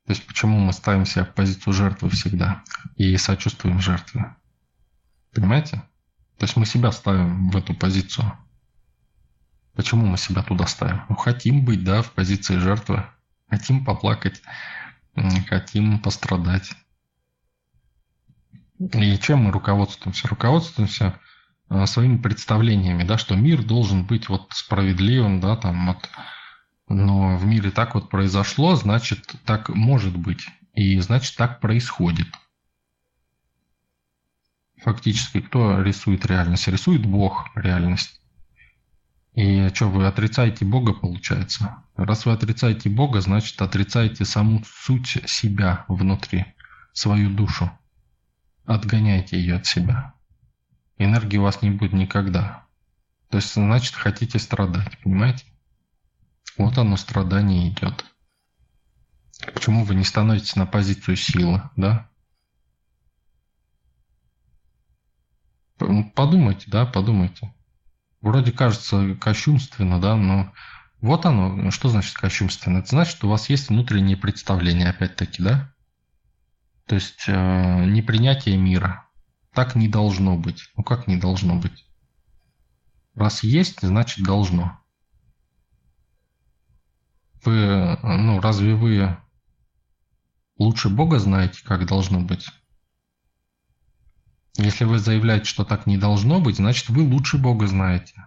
[0.06, 2.64] То есть почему мы ставим себя в позицию жертвы всегда
[2.96, 4.36] и сочувствуем жертве?
[5.34, 5.78] Понимаете?
[6.38, 8.32] То есть мы себя ставим в эту позицию.
[9.74, 11.02] Почему мы себя туда ставим?
[11.10, 13.04] Ну, хотим быть, да, в позиции жертвы.
[13.50, 14.42] Хотим поплакать,
[15.48, 16.72] хотим пострадать.
[18.80, 20.28] И чем мы руководствуемся?
[20.28, 21.20] Руководствуемся
[21.70, 26.10] э, своими представлениями, да, что мир должен быть вот справедливым, да, там вот
[26.88, 30.48] но в мире так вот произошло, значит, так может быть.
[30.74, 32.28] И значит, так происходит.
[34.78, 36.68] Фактически, кто рисует реальность?
[36.68, 38.22] Рисует Бог реальность.
[39.34, 41.84] И что, вы отрицаете Бога, получается?
[41.96, 46.46] Раз вы отрицаете Бога, значит, отрицаете саму суть себя внутри,
[46.94, 47.72] свою душу.
[48.66, 50.14] Отгоняйте ее от себя.
[50.98, 52.66] Энергии у вас не будет никогда.
[53.30, 55.46] То есть, значит, хотите страдать, понимаете?
[56.58, 58.06] Вот оно страдание идет.
[59.54, 62.10] Почему вы не становитесь на позицию силы, да?
[65.78, 67.54] Подумайте, да, подумайте.
[68.22, 70.54] Вроде кажется кощунственно, да, но
[71.02, 72.80] вот оно, что значит кощунственно?
[72.80, 75.74] Это значит, что у вас есть внутренние представления, опять-таки, да?
[76.88, 79.08] То есть э, непринятие мира.
[79.54, 80.72] Так не должно быть.
[80.76, 81.86] Ну как не должно быть?
[83.14, 84.80] Раз есть, значит должно.
[87.46, 89.18] Вы, ну, разве вы
[90.58, 92.50] лучше Бога знаете, как должно быть?
[94.58, 98.26] Если вы заявляете, что так не должно быть, значит вы лучше Бога знаете.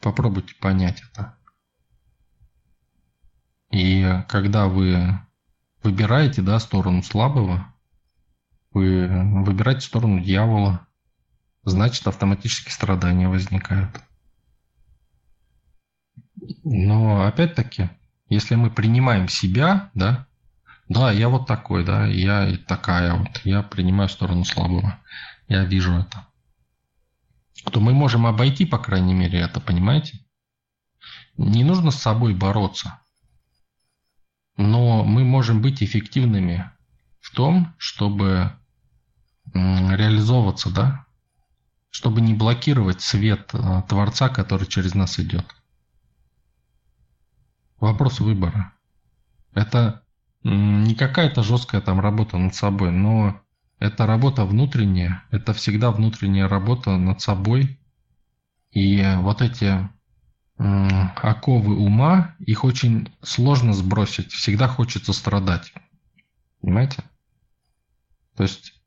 [0.00, 1.36] Попробуйте понять это.
[3.70, 5.20] И когда вы
[5.82, 7.74] выбираете да, сторону слабого,
[8.70, 9.06] вы
[9.44, 10.86] выбираете сторону дьявола,
[11.64, 14.00] значит автоматически страдания возникают.
[16.64, 17.90] Но опять-таки,
[18.28, 20.26] если мы принимаем себя, да,
[20.88, 24.98] да, я вот такой, да, я и такая вот, я принимаю сторону слабого,
[25.48, 26.26] я вижу это,
[27.70, 30.20] то мы можем обойти, по крайней мере, это, понимаете?
[31.36, 33.00] Не нужно с собой бороться,
[34.56, 36.70] но мы можем быть эффективными
[37.20, 38.52] в том, чтобы
[39.52, 41.06] реализовываться, да,
[41.90, 45.53] чтобы не блокировать свет э, Творца, который через нас идет.
[47.84, 48.72] Вопрос выбора.
[49.52, 50.02] Это
[50.42, 53.42] не какая-то жесткая там работа над собой, но
[53.78, 57.78] это работа внутренняя, это всегда внутренняя работа над собой.
[58.70, 59.86] И вот эти
[60.56, 65.74] оковы ума, их очень сложно сбросить, всегда хочется страдать.
[66.62, 67.04] Понимаете?
[68.34, 68.80] То есть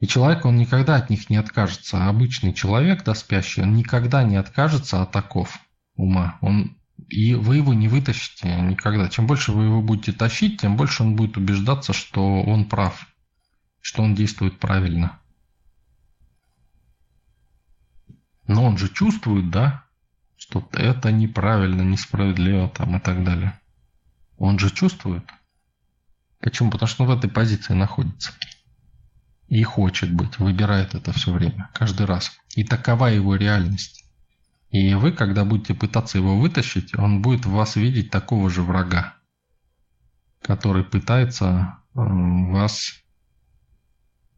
[0.00, 2.08] и человек, он никогда от них не откажется.
[2.08, 5.58] Обычный человек, да, спящий, он никогда не откажется от оков
[5.96, 6.36] ума.
[6.42, 6.76] Он
[7.12, 9.10] и вы его не вытащите никогда.
[9.10, 13.06] Чем больше вы его будете тащить, тем больше он будет убеждаться, что он прав,
[13.82, 15.20] что он действует правильно.
[18.46, 19.84] Но он же чувствует, да,
[20.38, 23.60] что это неправильно, несправедливо там и так далее.
[24.38, 25.28] Он же чувствует.
[26.40, 26.70] Почему?
[26.70, 28.32] Потому что он в этой позиции находится.
[29.48, 32.32] И хочет быть, выбирает это все время, каждый раз.
[32.56, 34.01] И такова его реальность.
[34.72, 39.14] И вы, когда будете пытаться его вытащить, он будет в вас видеть такого же врага,
[40.40, 42.94] который пытается э, вас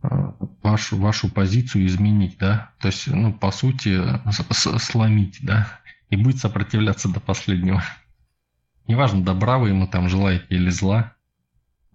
[0.03, 0.09] э,
[0.61, 4.03] вашу, вашу позицию изменить, да, то есть, ну, по сути,
[4.81, 5.69] сломить, да,
[6.11, 7.85] и будет сопротивляться до последнего.
[8.89, 11.15] Неважно, добра вы ему там желаете или зла,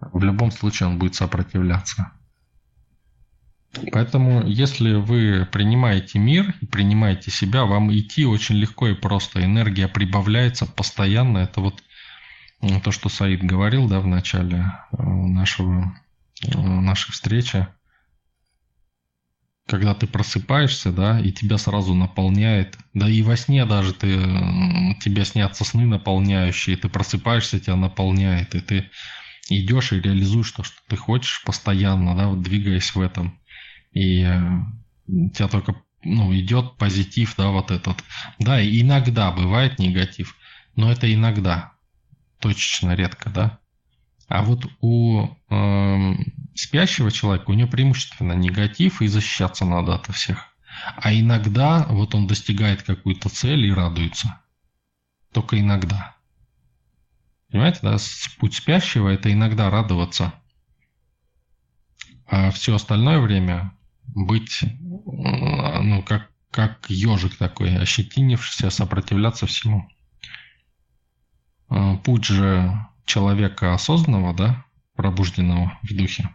[0.00, 2.12] в любом случае он будет сопротивляться.
[3.92, 9.44] Поэтому, если вы принимаете мир и принимаете себя, вам идти очень легко и просто.
[9.44, 11.38] Энергия прибавляется постоянно.
[11.38, 11.82] Это вот
[12.82, 15.94] то, что Саид говорил да, в начале э, нашего,
[16.44, 17.68] э, нашей встречи.
[19.66, 24.08] Когда ты просыпаешься, да, и тебя сразу наполняет, да и во сне даже ты,
[25.00, 28.90] тебе снятся сны наполняющие, ты просыпаешься, тебя наполняет, и ты
[29.48, 33.39] идешь и реализуешь то, что ты хочешь постоянно, да, вот двигаясь в этом
[33.92, 34.40] и э,
[35.08, 38.02] у тебя только ну, идет позитив, да, вот этот.
[38.38, 40.36] Да, иногда бывает негатив,
[40.76, 41.72] но это иногда,
[42.38, 43.58] точечно, редко, да.
[44.28, 46.14] А вот у э,
[46.54, 50.46] спящего человека, у него преимущественно негатив, и защищаться надо от всех.
[50.96, 54.40] А иногда вот он достигает какую-то цель и радуется.
[55.32, 56.16] Только иногда.
[57.50, 57.96] Понимаете, да,
[58.38, 60.32] путь спящего– это иногда радоваться.
[62.26, 63.72] А все остальное время
[64.14, 69.88] быть, ну, как, как ежик такой, ощетинившийся, сопротивляться всему.
[71.68, 76.30] А, путь же человека осознанного, да, пробужденного в духе,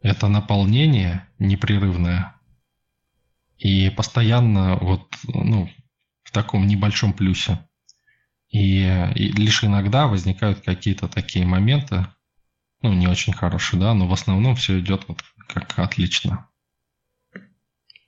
[0.00, 2.34] это наполнение непрерывное
[3.56, 5.70] и постоянно вот, ну,
[6.22, 7.66] в таком небольшом плюсе.
[8.48, 8.82] И,
[9.14, 12.06] и лишь иногда возникают какие-то такие моменты,
[12.84, 16.50] ну, не очень хороший, да, но в основном все идет вот как отлично.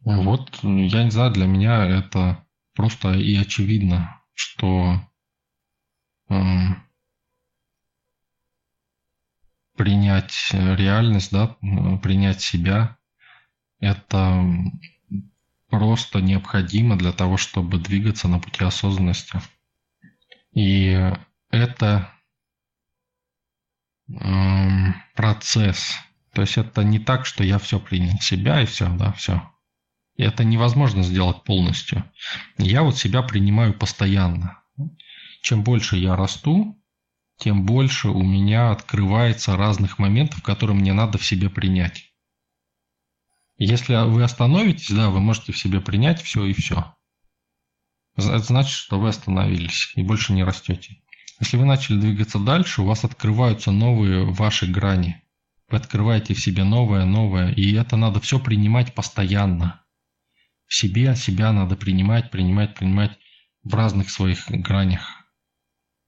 [0.05, 5.01] Вот, я не знаю, для меня это просто и очевидно, что
[6.29, 6.35] э,
[9.77, 11.57] принять реальность, да,
[12.03, 12.99] принять себя,
[13.81, 14.45] это
[15.71, 19.41] просто необходимо для того, чтобы двигаться на пути осознанности.
[20.53, 21.11] И
[21.49, 22.13] это
[25.15, 25.95] процесс.
[26.33, 29.43] То есть это не так, что я все принял себя и все, да, все.
[30.17, 32.05] Это невозможно сделать полностью.
[32.59, 34.63] Я вот себя принимаю постоянно.
[35.43, 36.83] Чем больше я расту,
[37.39, 42.13] тем больше у меня открывается разных моментов, которые мне надо в себе принять.
[43.59, 46.95] Если вы остановитесь, да, вы можете в себе принять все и все.
[48.17, 51.03] Это значит, что вы остановились и больше не растете.
[51.41, 55.23] Если вы начали двигаться дальше, у вас открываются новые ваши грани.
[55.69, 59.83] Вы открываете в себе новое, новое, и это надо все принимать постоянно.
[60.67, 63.17] в себе, себя надо принимать, принимать, принимать
[63.63, 65.23] в разных своих гранях.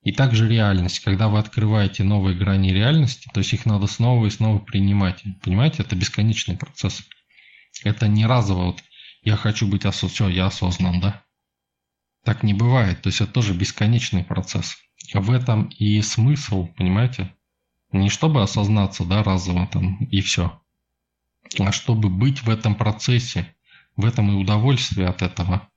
[0.03, 1.01] И также реальность.
[1.01, 5.23] Когда вы открываете новые грани реальности, то есть их надо снова и снова принимать.
[5.43, 7.03] Понимаете, это бесконечный процесс.
[7.85, 8.83] Это не разово вот
[9.23, 11.25] я хочу быть осознанным, все, я осознан, да?
[12.25, 13.03] Так не бывает.
[13.03, 14.77] То есть это тоже бесконечный процесс.
[15.15, 17.35] В этом и смысл, понимаете?
[17.93, 20.61] Не чтобы осознаться, да, разово там и все,
[21.59, 23.55] а чтобы быть в этом процессе,
[23.97, 25.71] в этом и удовольствие от этого,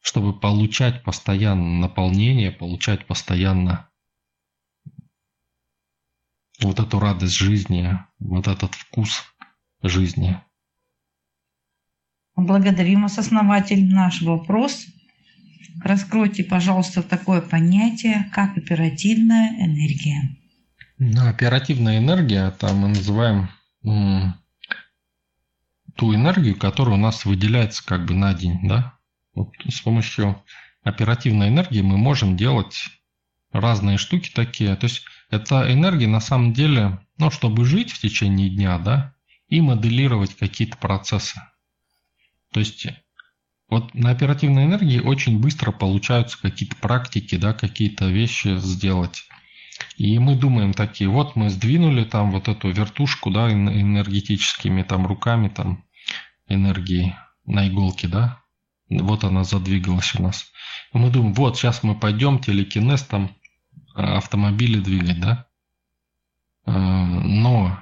[0.00, 3.88] чтобы получать постоянно наполнение, получать постоянно
[6.60, 9.24] вот эту радость жизни, вот этот вкус
[9.82, 10.40] жизни.
[12.34, 13.86] Благодарим вас, основатель.
[13.86, 14.86] Наш вопрос.
[15.82, 20.36] Раскройте, пожалуйста, такое понятие, как оперативная энергия.
[20.98, 23.48] Ну, оперативная энергия, там мы называем
[25.96, 28.98] ту энергию, которая у нас выделяется как бы на день, да?
[29.34, 30.42] Вот с помощью
[30.82, 32.88] оперативной энергии мы можем делать
[33.52, 34.74] разные штуки такие.
[34.76, 39.14] То есть эта энергия на самом деле, ну, чтобы жить в течение дня, да,
[39.48, 41.40] и моделировать какие-то процессы.
[42.52, 42.86] То есть
[43.68, 49.24] вот на оперативной энергии очень быстро получаются какие-то практики, да, какие-то вещи сделать.
[49.96, 55.48] И мы думаем такие, вот мы сдвинули там вот эту вертушку, да, энергетическими там руками
[55.48, 55.84] там
[56.48, 58.40] энергии на иголке, да,
[58.88, 60.46] вот она задвигалась у нас.
[60.92, 63.34] И мы думаем, вот сейчас мы пойдем телекинез там
[63.94, 65.46] а, автомобили двигать, да.
[66.64, 67.78] А, но,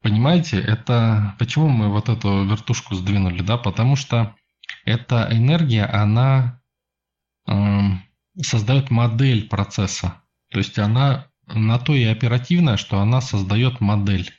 [0.00, 4.36] понимаете, это почему мы вот эту вертушку сдвинули, да, потому что
[4.84, 6.60] эта энергия, она
[8.40, 10.22] создает модель процесса.
[10.50, 14.30] То есть она на то и оперативная, что она создает модель.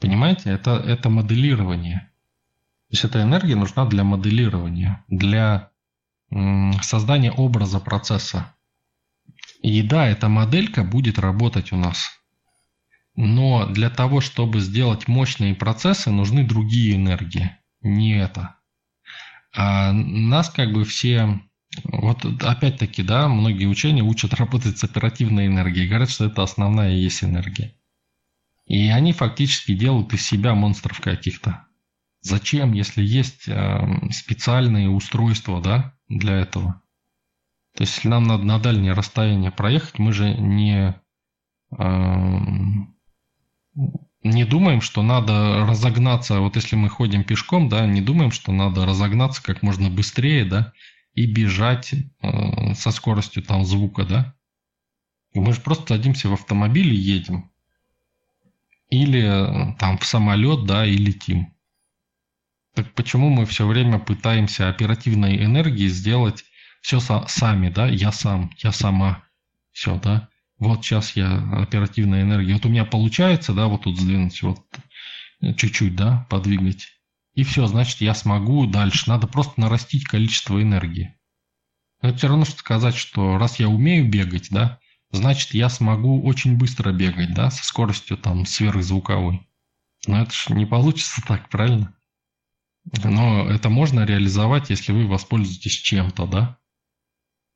[0.00, 2.10] Понимаете, это, это моделирование.
[2.88, 5.70] То есть эта энергия нужна для моделирования, для
[6.82, 8.54] создания образа процесса.
[9.62, 12.10] И да, эта моделька будет работать у нас.
[13.14, 18.56] Но для того, чтобы сделать мощные процессы, нужны другие энергии, не это.
[19.54, 21.40] А нас как бы все
[21.84, 25.88] вот опять-таки, да, многие учения учат работать с оперативной энергией.
[25.88, 27.74] Говорят, что это основная есть энергия.
[28.66, 31.66] И они фактически делают из себя монстров каких-то.
[32.20, 36.80] Зачем, если есть э, специальные устройства, да, для этого?
[37.74, 40.94] То есть, если нам надо на дальнее расстояние проехать, мы же не,
[41.76, 42.38] э,
[44.22, 46.40] не думаем, что надо разогнаться.
[46.40, 50.72] Вот если мы ходим пешком, да, не думаем, что надо разогнаться как можно быстрее, да,
[51.14, 54.34] и бежать э, со скоростью там звука, да?
[55.34, 57.50] Мы же просто садимся в автомобиль и едем.
[58.90, 61.54] Или э, там в самолет, да, и летим.
[62.74, 66.44] Так почему мы все время пытаемся оперативной энергией сделать
[66.80, 67.86] все сами, да?
[67.86, 69.24] Я сам, я сама.
[69.72, 70.28] Все, да?
[70.62, 72.54] Вот сейчас я оперативная энергия.
[72.54, 74.60] Вот у меня получается, да, вот тут сдвинуть, вот
[75.40, 76.86] чуть-чуть, да, подвигать.
[77.34, 79.10] И все, значит, я смогу дальше.
[79.10, 81.18] Надо просто нарастить количество энергии.
[82.00, 84.78] Но это все равно, что сказать, что раз я умею бегать, да,
[85.10, 89.48] значит, я смогу очень быстро бегать, да, со скоростью там сверхзвуковой.
[90.06, 91.92] Но это же не получится так, правильно?
[93.02, 96.58] Но это можно реализовать, если вы воспользуетесь чем-то, да?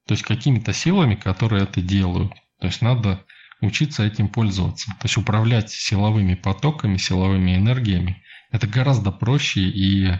[0.09, 2.32] То есть какими-то силами, которые это делают.
[2.61, 3.24] То есть надо
[3.61, 4.90] учиться этим пользоваться.
[4.92, 10.12] То есть управлять силовыми потоками, силовыми энергиями это гораздо проще и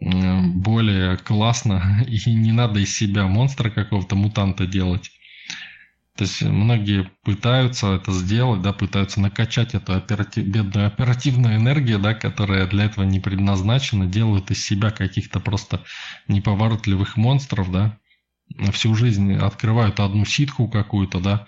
[0.00, 5.10] более классно, и не надо из себя монстра какого-то мутанта делать.
[6.16, 12.12] То есть многие пытаются это сделать, да, пытаются накачать эту оператив, бедную оперативную энергию, да,
[12.12, 15.84] которая для этого не предназначена, делают из себя каких-то просто
[16.26, 17.98] неповоротливых монстров, да,
[18.72, 21.46] всю жизнь открывают одну ситку какую-то, да,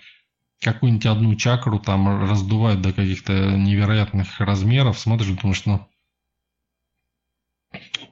[0.61, 5.87] какую-нибудь одну чакру там раздувают до каких-то невероятных размеров, смотришь, думаешь, ну,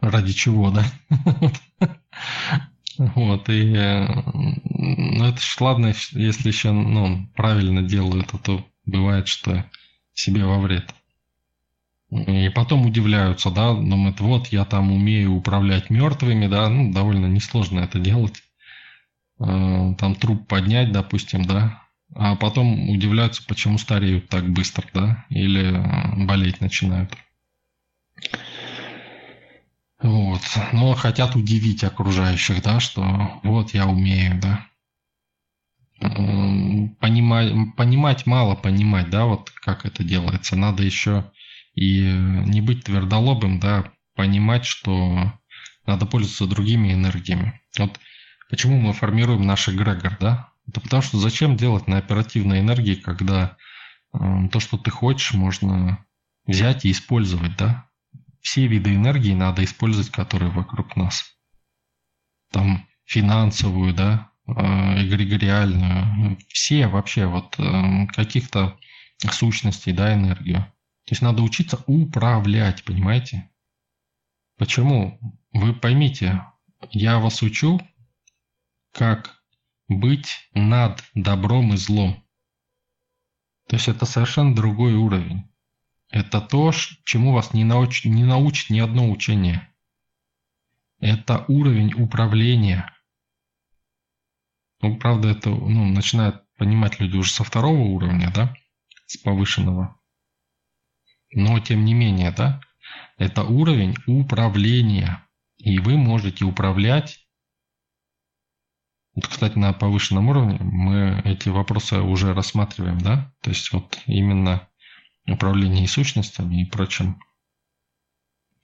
[0.01, 0.85] ради чего, да?
[2.97, 9.63] Вот, и ну, это ж ладно, если еще ну, правильно делают, а то бывает, что
[10.13, 10.93] себе во вред.
[12.11, 17.79] И потом удивляются, да, думают, вот я там умею управлять мертвыми, да, ну, довольно несложно
[17.79, 18.43] это делать.
[19.39, 21.81] Э, там труп поднять, допустим, да,
[22.13, 27.15] а потом удивляются, почему стареют так быстро, да, или э, болеть начинают.
[30.01, 30.41] Вот.
[30.71, 34.65] Но хотят удивить окружающих, да, что вот я умею, да.
[35.99, 40.55] Понимать, понимать мало понимать, да, вот как это делается.
[40.55, 41.29] Надо еще
[41.75, 45.33] И не быть твердолобым, да, понимать, что
[45.85, 47.61] надо пользоваться другими энергиями.
[47.77, 47.99] Вот
[48.49, 50.51] почему мы формируем наш эгрегор, да?
[50.67, 53.57] Это потому что зачем делать на оперативной энергии, когда
[54.13, 54.19] э,
[54.51, 56.05] то, что ты хочешь, можно
[56.45, 57.87] взять и использовать, да?
[58.41, 61.37] Все виды энергии надо использовать, которые вокруг нас.
[62.51, 68.77] Там финансовую, да, э, эгрегориальную, все вообще вот э, каких-то
[69.31, 70.65] сущностей, да, энергию.
[71.05, 73.49] То есть надо учиться управлять, понимаете?
[74.57, 75.19] Почему?
[75.51, 76.43] Вы поймите,
[76.91, 77.81] я вас учу,
[78.99, 79.41] как
[79.87, 82.21] быть над добром и злом.
[83.69, 85.49] То есть это совершенно другой уровень.
[86.09, 86.73] Это то,
[87.05, 89.73] чему вас не, науч, не научит ни одно учение.
[90.99, 92.93] Это уровень управления.
[94.81, 98.53] Ну, правда, это ну, начинают понимать люди уже со второго уровня, да,
[99.05, 99.97] с повышенного.
[101.31, 102.59] Но тем не менее, да,
[103.17, 105.25] это уровень управления.
[105.55, 107.28] И вы можете управлять.
[109.19, 113.35] Вот, кстати, на повышенном уровне мы эти вопросы уже рассматриваем, да?
[113.41, 114.69] То есть вот именно
[115.27, 117.21] управление сущностями и прочим.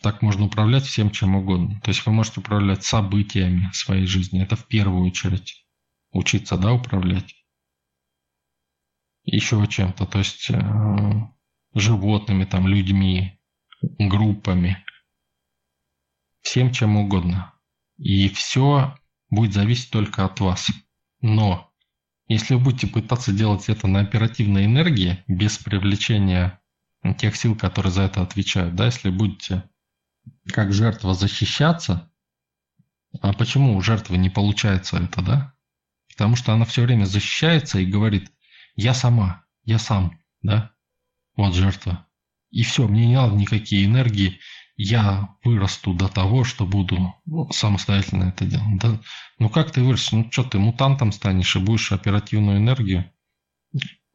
[0.01, 1.81] Так можно управлять всем чем угодно.
[1.81, 4.41] То есть вы можете управлять событиями своей жизни.
[4.41, 5.67] Это в первую очередь.
[6.11, 7.35] Учиться, да, управлять.
[9.23, 10.05] Еще чем-то.
[10.05, 11.27] То есть э,
[11.73, 13.41] животными, там, людьми,
[13.81, 14.85] группами,
[16.43, 17.53] всем чем угодно.
[17.97, 18.95] И все
[19.29, 20.67] будет зависеть только от вас.
[21.21, 21.71] Но
[22.27, 26.59] если вы будете пытаться делать это на оперативной энергии, без привлечения
[27.17, 29.69] тех сил, которые за это отвечают, да, если будете
[30.51, 32.11] как жертва защищаться,
[33.21, 35.53] а почему у жертвы не получается это, да?
[36.09, 38.31] Потому что она все время защищается и говорит,
[38.75, 40.71] я сама, я сам, да?
[41.35, 42.07] Вот жертва.
[42.51, 44.39] И все, мне не надо никакие энергии,
[44.77, 48.77] я вырасту до того, что буду ну, самостоятельно это делать.
[48.79, 48.99] Да?
[49.39, 50.11] Ну как ты вырастешь?
[50.11, 53.09] Ну что ты мутантом станешь и будешь оперативную энергию?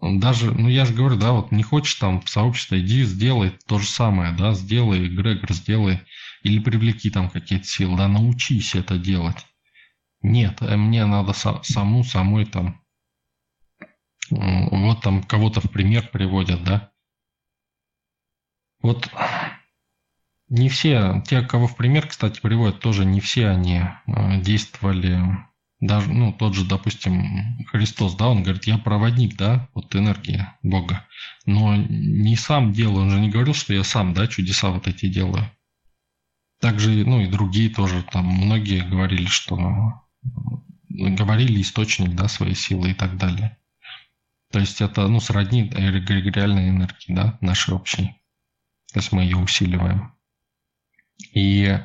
[0.00, 3.78] Даже, ну я же говорю, да, вот не хочешь там в сообщество, иди сделай то
[3.78, 6.00] же самое, да, сделай эгрегор, сделай,
[6.42, 9.46] или привлеки там какие-то силы, да, научись это делать.
[10.22, 12.80] Нет, э, мне надо саму, самой там,
[14.30, 16.90] вот там кого-то в пример приводят, да,
[18.80, 19.10] вот
[20.50, 25.20] не все, те, кого в пример, кстати, приводят, тоже не все они э, действовали,
[25.80, 31.06] даже, ну, тот же, допустим, Христос, да, он говорит, я проводник, да, вот энергия Бога,
[31.46, 35.06] но не сам делаю, он же не говорил, что я сам, да, чудеса вот эти
[35.06, 35.50] делаю.
[36.60, 40.02] Также, ну, и другие тоже, там, многие говорили, что
[40.90, 43.56] говорили источник, да, своей силы и так далее.
[44.52, 48.16] То есть это, ну, сродни эгрегориальной энергии, да, нашей общей.
[48.92, 50.12] То есть мы ее усиливаем.
[51.32, 51.78] И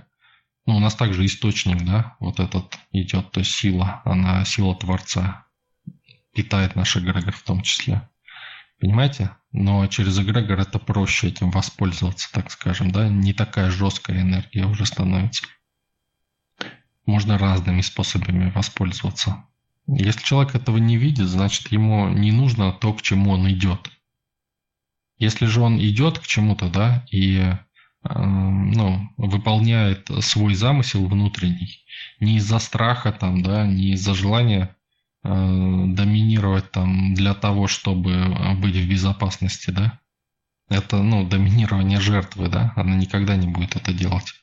[0.65, 5.45] ну, у нас также источник, да, вот этот идет, то есть сила, она сила Творца,
[6.33, 8.09] питает наш эгрегор в том числе.
[8.79, 9.31] Понимаете?
[9.51, 14.85] Но через эгрегор это проще этим воспользоваться, так скажем, да, не такая жесткая энергия уже
[14.85, 15.45] становится.
[17.05, 19.45] Можно разными способами воспользоваться.
[19.87, 23.89] Если человек этого не видит, значит ему не нужно то, к чему он идет.
[25.17, 27.55] Если же он идет к чему-то, да, и
[28.13, 31.83] ну, выполняет свой замысел внутренний,
[32.19, 34.75] не из-за страха там, да, не из-за желания
[35.23, 39.99] э, доминировать там для того, чтобы быть в безопасности, да,
[40.69, 44.33] это, ну, доминирование жертвы, да, она никогда не будет это делать.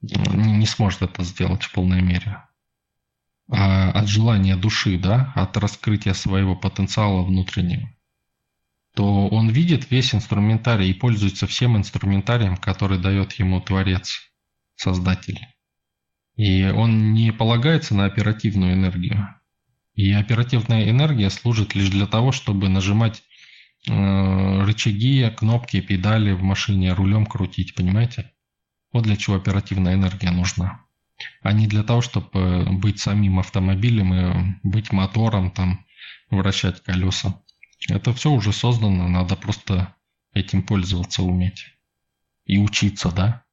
[0.00, 2.42] Не, не сможет это сделать в полной мере.
[3.50, 7.88] А от желания души, да, от раскрытия своего потенциала внутреннего
[8.96, 14.32] то он видит весь инструментарий и пользуется всем инструментарием, который дает ему Творец,
[14.74, 15.38] Создатель.
[16.36, 19.28] И он не полагается на оперативную энергию.
[19.92, 23.22] И оперативная энергия служит лишь для того, чтобы нажимать
[23.86, 28.32] э, рычаги, кнопки, педали в машине, рулем крутить, понимаете?
[28.92, 30.86] Вот для чего оперативная энергия нужна.
[31.42, 35.84] А не для того, чтобы быть самим автомобилем и быть мотором, там,
[36.30, 37.42] вращать колеса.
[37.88, 39.94] Это все уже создано, надо просто
[40.32, 41.66] этим пользоваться уметь.
[42.44, 43.44] И учиться, да?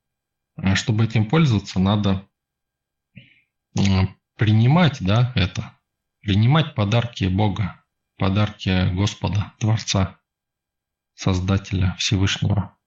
[0.55, 2.27] А чтобы этим пользоваться, надо
[4.36, 5.77] принимать, да, это.
[6.21, 7.84] Принимать подарки Бога,
[8.17, 10.19] подарки Господа, Творца,
[11.15, 12.77] Создателя Всевышнего.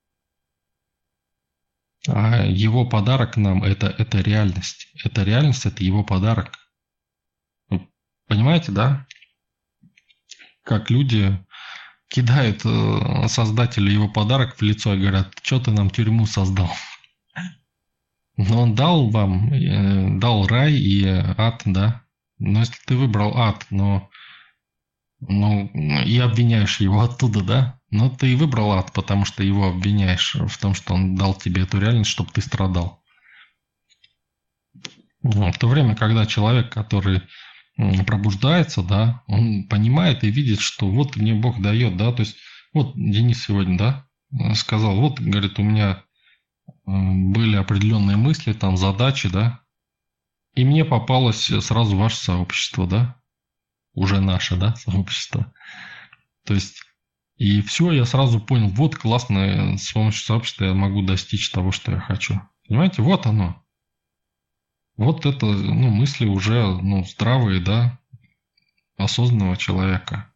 [2.09, 4.89] А его подарок нам это, это реальность.
[5.05, 6.53] Это реальность, это его подарок.
[8.27, 9.07] Понимаете, да?
[10.67, 11.39] Как люди
[12.09, 16.71] кидают э, создателю его подарок в лицо и говорят, что ты нам тюрьму создал.
[18.37, 22.03] Но он дал вам, э, дал рай и ад, да.
[22.39, 24.11] Но если ты выбрал ад, но
[25.21, 25.71] ну,
[26.05, 27.81] и обвиняешь его оттуда, да?
[27.91, 31.63] Но ты и выбрал ад, потому что его обвиняешь в том, что он дал тебе
[31.63, 33.03] эту реальность, чтобы ты страдал.
[35.23, 37.23] В то время, когда человек, который
[37.77, 42.37] пробуждается, да, он понимает и видит, что вот мне Бог дает, да, то есть
[42.73, 46.03] вот Денис сегодня, да, сказал, вот, говорит, у меня
[46.67, 49.61] э, были определенные мысли, там, задачи, да,
[50.55, 53.21] и мне попалось сразу ваше сообщество, да,
[53.93, 55.53] уже наше, да, сообщество.
[56.45, 56.83] То есть,
[57.37, 61.93] и все, я сразу понял, вот классно, с помощью сообщества я могу достичь того, что
[61.93, 62.41] я хочу.
[62.67, 63.63] Понимаете, вот оно.
[64.97, 67.99] Вот это, ну, мысли уже, ну, здравые, да,
[68.97, 70.31] осознанного человека.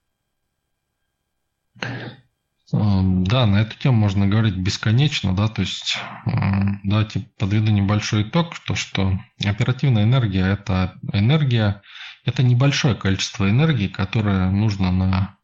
[2.72, 8.22] Эм, да, на эту тему можно говорить бесконечно, да, то есть эм, давайте подведу небольшой
[8.22, 11.82] итог, то что оперативная энергия– это энергия,
[12.24, 15.36] это небольшое количество энергии, которое нужно на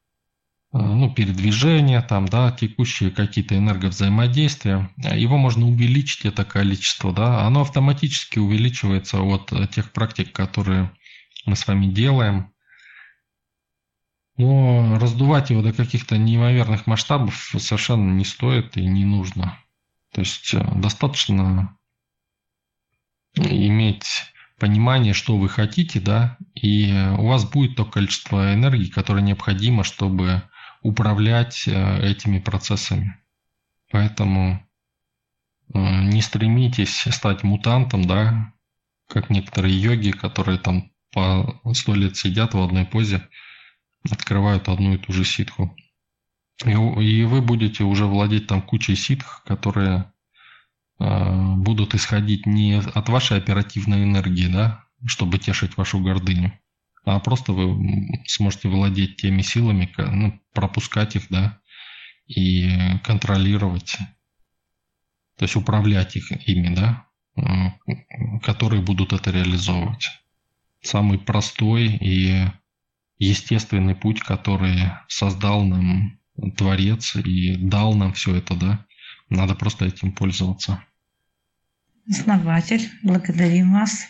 [0.79, 8.39] ну, передвижения, там, да, текущие какие-то энерговзаимодействия, его можно увеличить, это количество, да, оно автоматически
[8.39, 10.93] увеличивается от тех практик, которые
[11.45, 12.53] мы с вами делаем.
[14.37, 19.59] Но раздувать его до каких-то неимоверных масштабов совершенно не стоит и не нужно.
[20.13, 21.77] То есть э, достаточно
[23.35, 24.07] иметь
[24.59, 30.43] понимание, что вы хотите, да, и у вас будет то количество энергии, которое необходимо, чтобы
[30.83, 33.19] управлять э, этими процессами.
[33.91, 34.67] Поэтому
[35.73, 38.53] э, не стремитесь стать мутантом, да,
[39.09, 43.29] как некоторые йоги, которые там по сто лет сидят в одной позе,
[44.11, 45.75] открывают одну и ту же ситху.
[46.65, 50.13] И, вы будете уже владеть там кучей ситх, которые
[50.99, 56.59] э, будут исходить не от вашей оперативной энергии, да, чтобы тешить вашу гордыню,
[57.07, 61.61] а просто вы сможете владеть теми силами, ну, пропускать их, да,
[62.27, 62.69] и
[63.05, 63.97] контролировать,
[65.39, 67.07] то есть управлять их ими, да,
[68.43, 70.09] которые будут это реализовывать.
[70.83, 72.45] Самый простой и
[73.19, 76.19] естественный путь, который создал нам
[76.57, 78.85] Творец и дал нам все это, да,
[79.29, 80.83] надо просто этим пользоваться.
[82.11, 84.09] Основатель, благодарим вас.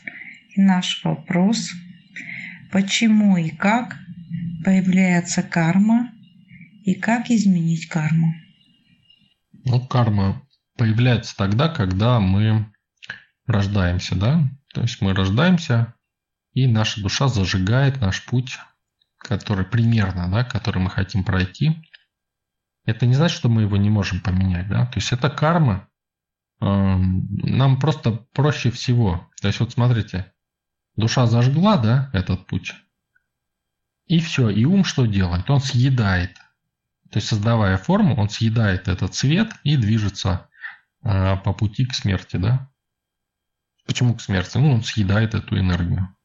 [0.54, 1.72] И наш вопрос–
[2.72, 3.96] почему и как
[4.64, 6.12] появляется карма
[6.84, 8.34] и как изменить карму?
[9.64, 10.42] Ну, карма
[10.76, 12.66] появляется тогда, когда мы
[13.46, 14.48] рождаемся, да?
[14.72, 15.94] То есть мы рождаемся,
[16.52, 18.58] и наша душа зажигает наш путь,
[19.18, 21.82] который примерно, да, который мы хотим пройти.
[22.84, 24.86] Это не значит, что мы его не можем поменять, да?
[24.86, 25.88] То есть это карма.
[26.60, 29.28] Эм, нам просто проще всего.
[29.40, 30.32] То есть вот смотрите,
[30.96, 32.74] Душа зажгла, да, этот путь.
[34.06, 35.50] И все, и ум что делает?
[35.50, 36.34] Он съедает.
[37.10, 40.48] То есть, создавая форму, он съедает этот цвет и движется
[41.02, 42.70] э, по пути к смерти, да?
[43.84, 44.58] Почему к смерти?
[44.58, 46.16] Ну, он съедает эту энергию,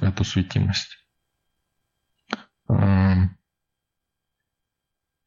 [0.00, 0.98] эту светимость.
[2.68, 3.28] Э,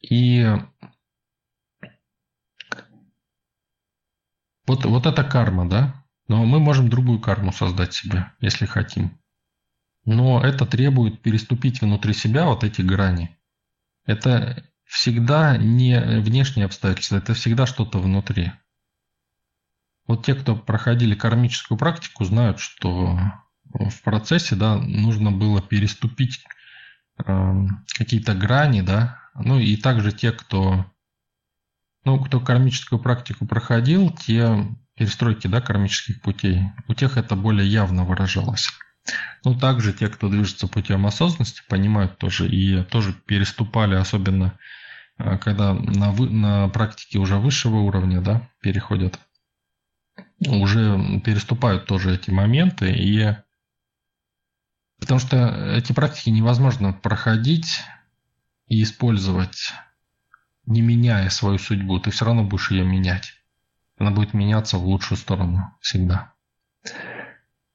[0.01, 0.45] и
[4.67, 5.98] вот, вот это карма, да?
[6.29, 9.19] Но мы можем другую карму создать себе, если хотим.
[10.05, 13.35] Но это требует переступить внутри себя вот эти грани.
[14.05, 18.51] Это всегда не внешние обстоятельства, это всегда что-то внутри.
[20.05, 23.19] Вот те, кто проходили кармическую практику, знают, что
[23.65, 26.43] в процессе да, нужно было переступить
[27.23, 27.53] э,
[27.97, 30.85] какие-то грани, да, ну и также те, кто,
[32.03, 34.65] ну, кто кармическую практику проходил, те
[34.99, 38.67] перестройки да, кармических путей, у тех это более явно выражалось.
[39.45, 44.59] Ну, также те, кто движется путем осознанности, понимают тоже и тоже переступали, особенно
[45.17, 49.17] э, когда на, вы, на практике уже высшего уровня да, переходят,
[50.45, 52.91] уже переступают тоже эти моменты.
[52.91, 53.33] И
[54.99, 57.83] потому что эти практики невозможно проходить
[58.67, 59.71] и использовать,
[60.65, 61.99] не меняя свою судьбу.
[61.99, 63.38] Ты все равно будешь ее менять
[63.99, 66.33] она будет меняться в лучшую сторону всегда.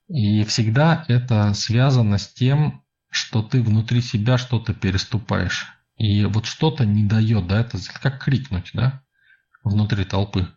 [0.08, 5.66] И всегда это связано с тем, что ты внутри себя что-то переступаешь.
[5.96, 9.02] И вот что-то не дает, да, это как крикнуть, да,
[9.62, 10.48] внутри толпы.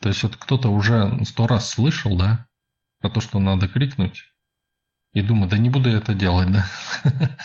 [0.00, 2.48] То есть вот кто-то уже сто раз слышал, да,
[3.00, 4.24] про то, что надо крикнуть,
[5.12, 6.66] и думает, да не буду я это делать, да.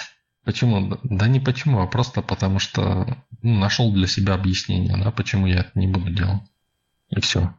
[0.43, 0.97] Почему?
[1.03, 5.59] Да не почему, а просто потому что ну, нашел для себя объяснение, да, почему я
[5.59, 6.41] это не буду делать.
[7.09, 7.53] И все.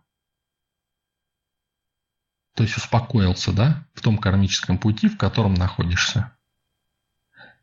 [2.54, 6.36] То есть успокоился, да, в том кармическом пути, в котором находишься.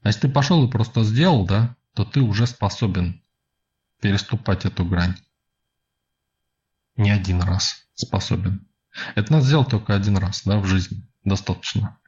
[0.01, 3.21] А если ты пошел и просто сделал, да, то ты уже способен
[4.01, 5.17] переступать эту грань.
[6.95, 8.67] Не один раз способен.
[9.15, 11.07] Это надо сделать только один раз, да, в жизни.
[11.23, 11.99] Достаточно.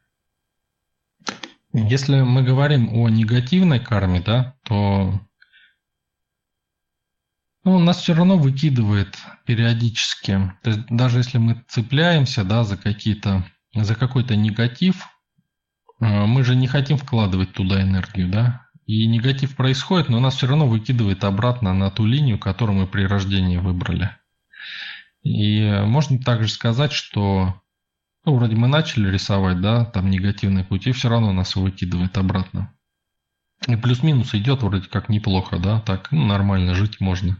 [1.73, 5.21] Если мы говорим о негативной карме, да, то
[7.63, 10.53] ну, нас все равно выкидывает периодически.
[10.63, 15.07] То есть даже если мы цепляемся да, за какие-то за какой-то негатив,
[16.01, 18.65] э, мы же не хотим вкладывать туда энергию, да?
[18.85, 23.03] И негатив происходит, но нас все равно выкидывает обратно на ту линию, которую мы при
[23.03, 24.15] рождении выбрали.
[25.21, 27.61] И можно также сказать, что
[28.25, 32.73] ну, вроде мы начали рисовать, да, там негативные пути, все равно нас выкидывает обратно.
[33.67, 37.37] И плюс-минус идет вроде как неплохо, да, так ну, нормально жить можно.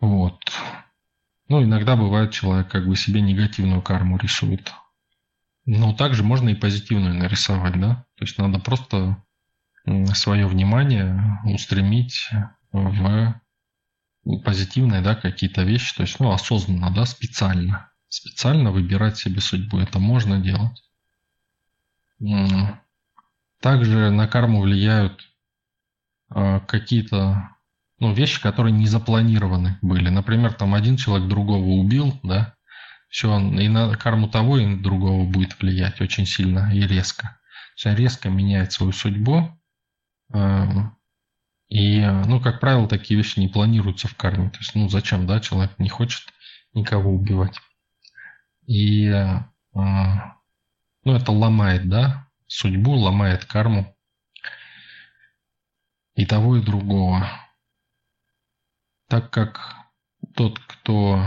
[0.00, 0.40] Вот.
[1.48, 4.72] Ну, иногда бывает, человек как бы себе негативную карму рисует.
[5.66, 8.06] Но также можно и позитивную нарисовать, да.
[8.16, 9.22] То есть надо просто
[10.14, 12.30] свое внимание устремить
[12.72, 13.40] в
[14.44, 19.78] позитивные, да, какие-то вещи, то есть, ну, осознанно, да, специально специально выбирать себе судьбу.
[19.78, 20.82] Это можно делать.
[23.60, 25.22] Также на карму влияют
[26.28, 27.56] а, какие-то
[28.00, 30.08] ну, вещи, которые не запланированы были.
[30.08, 32.54] Например, там один человек другого убил, да,
[33.08, 37.38] все, и на карму того и на другого будет влиять очень сильно и резко.
[37.74, 39.50] Все резко меняет свою судьбу.
[40.32, 40.92] А,
[41.68, 44.50] и, ну, как правило, такие вещи не планируются в карме.
[44.50, 46.22] То есть, ну, зачем, да, человек не хочет
[46.72, 47.60] никого убивать.
[48.66, 50.36] И а,
[51.04, 53.96] ну, это ломает, да, судьбу, ломает карму
[56.14, 57.28] и того, и другого.
[59.10, 59.74] Так как
[60.36, 61.26] тот, кто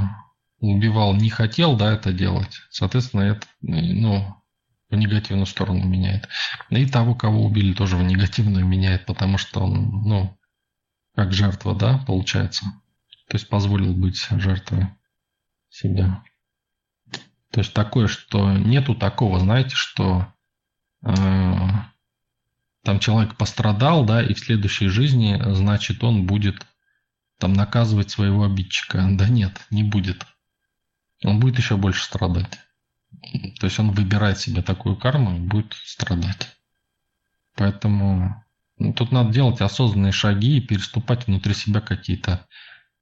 [0.60, 4.36] убивал, не хотел, да, это делать, соответственно, это, ну,
[4.90, 6.30] в негативную сторону меняет.
[6.70, 10.40] И того, кого убили, тоже в негативную меняет, потому что он, ну,
[11.14, 12.66] как жертва, да, получается.
[13.28, 14.88] То есть позволил быть жертвой
[15.70, 16.24] себя.
[17.52, 20.34] То есть такое, что нету такого, знаете, что
[21.06, 21.68] э,
[22.84, 26.66] там человек пострадал, да, и в следующей жизни, значит, он будет
[27.40, 29.08] там наказывать своего обидчика.
[29.12, 30.26] Да нет, не будет.
[31.24, 32.60] Он будет еще больше страдать.
[33.60, 36.56] То есть он выбирает себе такую карму и будет страдать.
[37.56, 38.44] Поэтому
[38.78, 42.48] ну, тут надо делать осознанные шаги и переступать внутри себя какие-то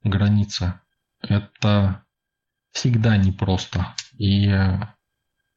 [0.04, 0.74] границы.
[1.20, 2.04] Это
[2.72, 3.94] всегда непросто.
[4.18, 4.52] И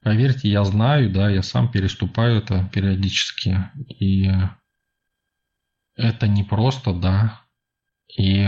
[0.02, 3.70] поверьте, я знаю, да, я сам переступаю это периодически.
[4.00, 4.32] И
[5.96, 7.45] это непросто, да.
[8.18, 8.48] И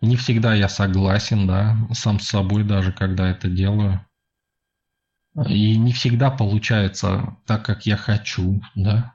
[0.00, 4.04] не всегда я согласен, да, сам с собой даже, когда это делаю.
[5.46, 9.14] И не всегда получается так, как я хочу, да.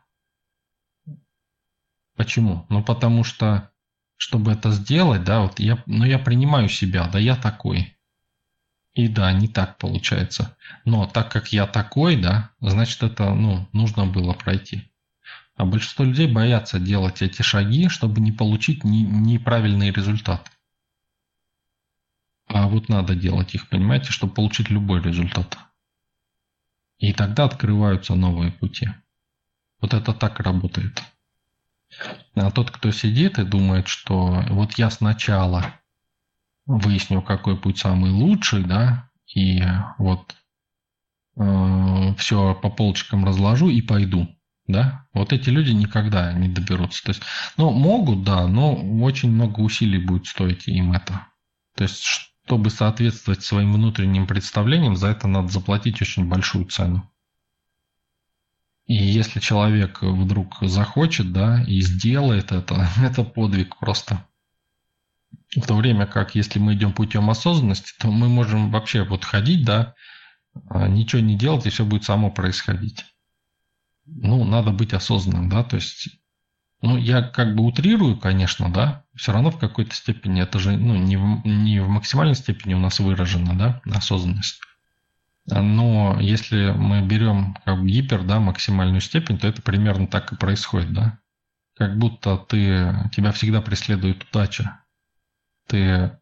[2.15, 2.65] Почему?
[2.69, 3.71] Ну, потому что,
[4.17, 7.97] чтобы это сделать, да, вот я, ну, я принимаю себя, да, я такой.
[8.93, 10.55] И да, не так получается.
[10.85, 14.90] Но так как я такой, да, значит это, ну, нужно было пройти.
[15.61, 20.51] А большинство людей боятся делать эти шаги, чтобы не получить не, неправильный результат.
[22.47, 25.59] А вот надо делать их, понимаете, чтобы получить любой результат.
[26.97, 28.89] И тогда открываются новые пути.
[29.79, 30.99] Вот это так работает.
[32.33, 35.75] А тот, кто сидит и думает, что вот я сначала
[36.65, 39.61] выясню, какой путь самый лучший, да, и
[39.99, 40.35] вот
[41.35, 44.27] э, все по полочкам разложу и пойду,
[44.67, 47.03] да, вот эти люди никогда не доберутся.
[47.03, 47.21] То есть,
[47.57, 51.27] ну, могут, да, но очень много усилий будет стоить им это.
[51.75, 57.09] То есть, чтобы соответствовать своим внутренним представлениям, за это надо заплатить очень большую цену.
[58.85, 64.27] И если человек вдруг захочет, да, и сделает это, это подвиг просто.
[65.55, 69.65] В то время как, если мы идем путем осознанности, то мы можем вообще вот ходить,
[69.65, 69.95] да,
[70.69, 73.05] а, ничего не делать, и все будет само происходить.
[74.13, 76.09] Ну, надо быть осознанным, да, то есть,
[76.81, 80.95] ну, я как бы утрирую, конечно, да, все равно в какой-то степени это же, ну,
[80.95, 84.61] не в, не в максимальной степени у нас выражена, да, осознанность.
[85.45, 90.35] Но если мы берем как бы гипер, да, максимальную степень, то это примерно так и
[90.35, 91.19] происходит, да.
[91.75, 94.81] Как будто ты, тебя всегда преследует удача
[95.71, 96.17] ты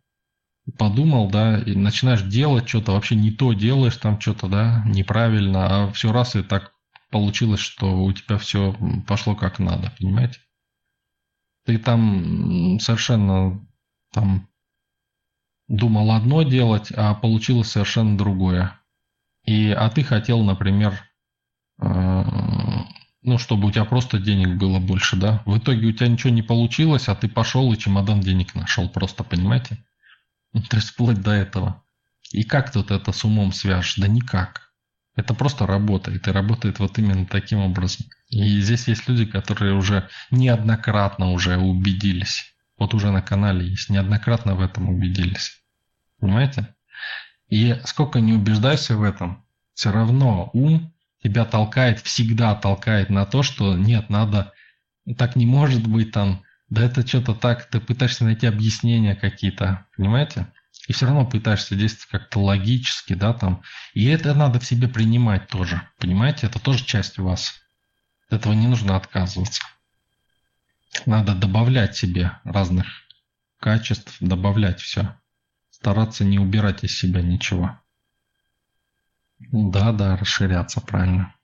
[0.78, 5.92] подумал, да, и начинаешь делать что-то, вообще не то делаешь там что-то, да, неправильно, а
[5.92, 6.74] все раз и так
[7.10, 8.76] получилось, что у тебя все
[9.08, 10.40] пошло как надо, понимаете?
[11.66, 13.66] Ты там совершенно
[14.12, 14.48] там
[15.68, 18.80] думал одно делать, а получилось совершенно другое.
[19.46, 21.00] И, а ты хотел, например,
[21.82, 22.24] э,
[23.22, 25.44] ну, чтобы у тебя просто денег было больше, да?
[25.46, 29.24] В итоге у тебя ничего не получилось, а ты пошел и чемодан денег нашел, просто,
[29.24, 29.84] понимаете?
[30.54, 31.84] То есть вплоть до этого.
[32.32, 33.96] И как тут это с умом свяжешь?
[33.98, 34.69] Да никак.
[35.20, 38.06] Это просто работает, и работает вот именно таким образом.
[38.30, 42.54] И здесь есть люди, которые уже неоднократно уже убедились.
[42.78, 45.62] Вот уже на канале есть, неоднократно в этом убедились.
[46.22, 46.74] Понимаете?
[47.50, 49.44] И сколько не убеждайся в этом,
[49.74, 54.54] все равно ум тебя толкает, всегда толкает на то, что нет, надо,
[55.18, 60.48] так не может быть там, да это что-то так, ты пытаешься найти объяснения какие-то, понимаете?
[60.90, 63.62] И все равно пытаешься действовать как-то логически, да, там.
[63.94, 66.48] И это надо в себе принимать тоже, понимаете?
[66.48, 67.54] Это тоже часть вас.
[68.28, 69.62] От этого не нужно отказываться.
[71.06, 72.88] Надо добавлять себе разных
[73.60, 75.16] качеств, добавлять все.
[75.70, 77.80] Стараться не убирать из себя ничего.
[79.38, 81.36] Да, да, расширяться, правильно.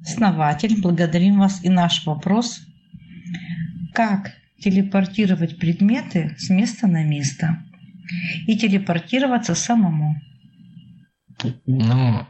[0.00, 1.64] Основатель, благодарим вас.
[1.64, 2.60] И наш вопрос.
[3.94, 4.30] Как
[4.60, 7.58] телепортировать предметы с места на место
[8.46, 10.16] и телепортироваться самому?
[11.66, 12.26] Ну,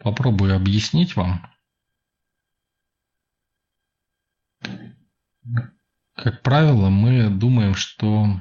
[0.00, 1.50] попробую объяснить вам.
[6.14, 8.40] Как правило, мы думаем, что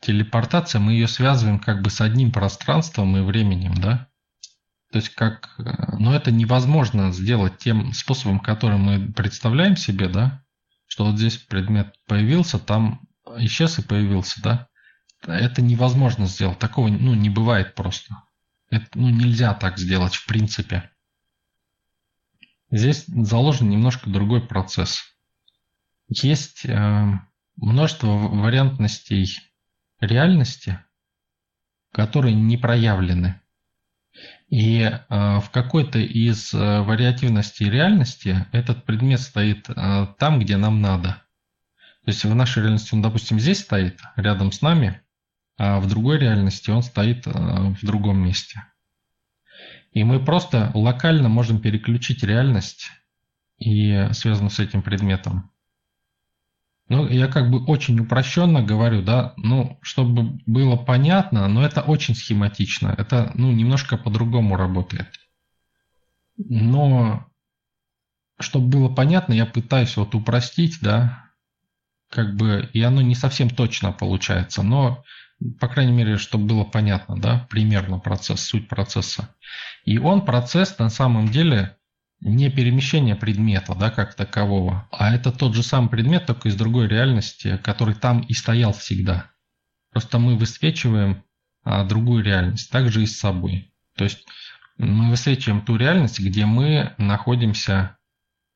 [0.00, 4.08] телепортация, мы ее связываем как бы с одним пространством и временем, да?
[4.90, 5.54] То есть как...
[5.98, 10.44] Но это невозможно сделать тем способом, который мы представляем себе, да?
[10.86, 13.00] Что вот здесь предмет появился, там
[13.38, 14.68] исчез и появился, да?
[15.26, 16.58] Это невозможно сделать.
[16.58, 18.22] Такого ну, не бывает просто.
[18.70, 20.90] Это ну, нельзя так сделать в принципе.
[22.70, 25.02] Здесь заложен немножко другой процесс.
[26.08, 27.20] Есть э,
[27.56, 29.26] множество вариантностей
[30.00, 30.82] реальности,
[31.92, 33.40] которые не проявлены.
[34.48, 40.80] И э, в какой-то из э, вариативностей реальности этот предмет стоит э, там, где нам
[40.80, 41.21] надо.
[42.04, 45.02] То есть в нашей реальности он, допустим, здесь стоит, рядом с нами,
[45.56, 48.64] а в другой реальности он стоит э, в другом месте.
[49.92, 52.90] И мы просто локально можем переключить реальность
[53.58, 55.50] и связанную с этим предметом.
[56.88, 62.14] Ну, я как бы очень упрощенно говорю, да, ну, чтобы было понятно, но это очень
[62.14, 62.94] схематично.
[62.98, 65.08] Это, ну, немножко по-другому работает.
[66.36, 67.26] Но,
[68.40, 71.31] чтобы было понятно, я пытаюсь вот упростить, да,
[72.12, 75.02] как бы, и оно не совсем точно получается, но
[75.58, 79.34] по крайней мере, чтобы было понятно, да, примерно процесс, суть процесса.
[79.84, 81.78] И он процесс на самом деле
[82.20, 86.86] не перемещение предмета, да, как такового, а это тот же самый предмет, только из другой
[86.86, 89.30] реальности, который там и стоял всегда.
[89.90, 91.24] Просто мы высвечиваем
[91.64, 93.72] а, другую реальность, также и с собой.
[93.96, 94.26] То есть
[94.76, 97.96] мы высвечиваем ту реальность, где мы находимся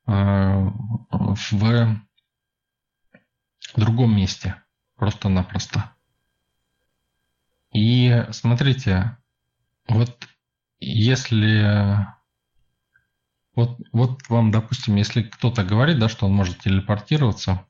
[0.07, 0.73] а,
[1.11, 2.06] в
[3.75, 4.63] другом месте,
[4.97, 5.93] просто-напросто.
[7.73, 9.19] И смотрите,
[9.89, 10.29] вот
[10.79, 12.07] если
[13.57, 17.67] вот, вот вам, допустим, если кто-то говорит, да, что он может телепортироваться,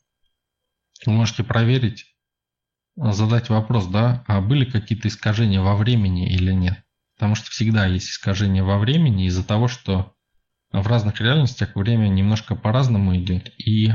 [1.06, 2.16] вы можете проверить,
[2.96, 6.82] задать вопрос, да, а были какие-то искажения во времени или нет.
[7.14, 10.14] Потому что всегда есть искажения во времени из-за того, что
[10.72, 13.92] в разных реальностях время немножко по-разному идет, и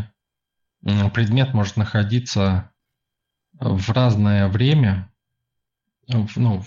[0.84, 2.72] предмет может находиться
[3.54, 5.12] в разное время
[6.08, 6.64] ну,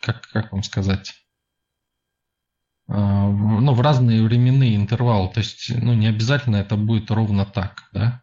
[0.00, 1.14] как, как вам сказать,
[2.88, 5.32] а, ну, в разные временные интервалы.
[5.32, 8.22] То есть, ну, не обязательно это будет ровно так, да?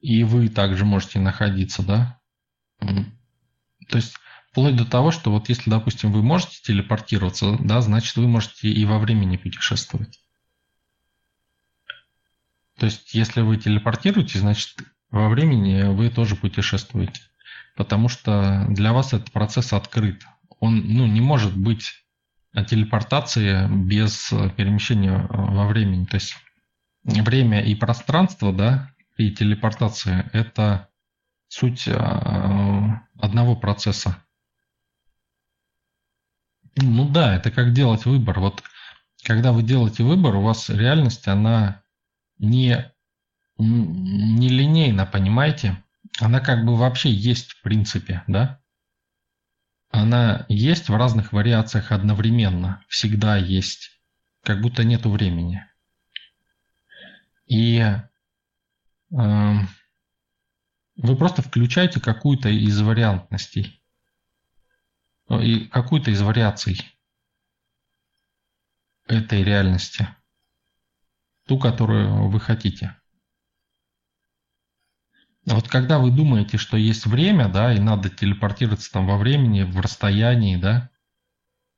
[0.00, 2.20] И вы также можете находиться, да?
[2.78, 4.14] То есть,
[4.50, 8.84] вплоть до того, что вот если, допустим, вы можете телепортироваться, да, значит, вы можете и
[8.84, 10.20] во времени путешествовать.
[12.78, 14.76] То есть, если вы телепортируете, значит,
[15.10, 17.20] во времени вы тоже путешествуете
[17.78, 20.26] потому что для вас этот процесс открыт.
[20.58, 22.04] Он ну, не может быть
[22.68, 26.04] телепортации без перемещения во времени.
[26.04, 26.36] То есть
[27.04, 30.88] время и пространство, да, и телепортация– это
[31.46, 34.24] суть а, одного процесса.
[36.76, 38.40] Ну да, это как делать выбор.
[38.40, 38.64] Вот
[39.22, 41.82] когда вы делаете выбор, у вас реальность, она
[42.38, 42.92] не,
[43.58, 45.82] не линейна, понимаете?
[46.20, 48.60] она как бы вообще есть в принципе, да?
[49.90, 52.84] она есть в разных вариациях одновременно.
[52.88, 54.00] Всегда есть.
[54.42, 55.64] Как будто нету времени.
[57.46, 58.02] И э,
[59.10, 59.66] вы
[61.16, 63.82] просто включаете какую-то из вариантностей.
[65.30, 66.80] И какую-то из вариаций
[69.06, 70.08] этой реальности.
[71.48, 72.94] Ту, которую вы хотите.
[75.46, 79.80] Вот когда вы думаете, что есть время, да, и надо телепортироваться там во времени, в
[79.80, 80.90] расстоянии, да,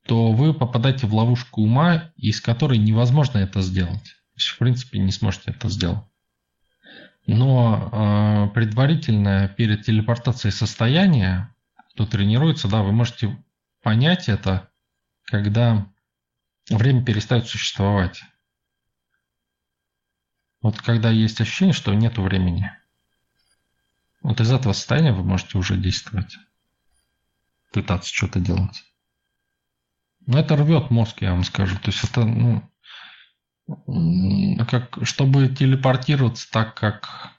[0.05, 4.03] то вы попадаете в ловушку ума, из которой невозможно это сделать.
[4.03, 6.03] То есть, в принципе, не сможете это сделать.
[7.25, 11.53] Но э, предварительное перед телепортацией состояние,
[11.93, 13.41] кто тренируется, да, вы можете
[13.81, 14.69] понять это,
[15.23, 15.87] когда
[16.69, 18.21] время перестает существовать.
[20.61, 22.71] Вот когда есть ощущение, что нет времени–
[24.21, 26.37] вот из этого состояния вы можете уже действовать.
[27.73, 28.83] Пытаться что-то делать.
[30.27, 31.77] Но это рвет мозг, я вам скажу.
[31.79, 32.69] То есть это, ну,
[34.65, 37.31] как, чтобы телепортироваться так, как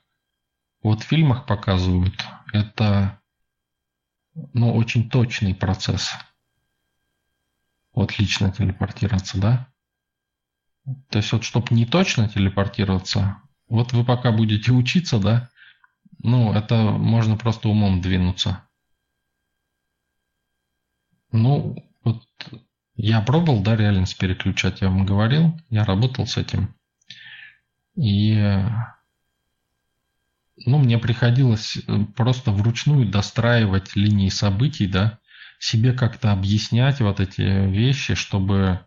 [0.83, 3.21] вот в фильмах показывают, это
[4.53, 6.13] ну, очень точный процесс.
[7.93, 9.72] Вот лично телепортироваться, да?
[11.11, 15.49] То есть вот чтобы не точно телепортироваться, вот вы пока будете учиться, да,
[16.23, 18.63] ну, это можно просто умом двинуться.
[21.31, 22.23] Ну, вот
[22.95, 26.75] я пробовал, да, реальность переключать, я вам говорил, я работал с этим.
[27.95, 28.35] И
[30.67, 35.19] ну, мне приходилось э, просто вручную достраивать линии событий, да,
[35.59, 38.81] себе как-то объяснять вот эти вещи, чтобы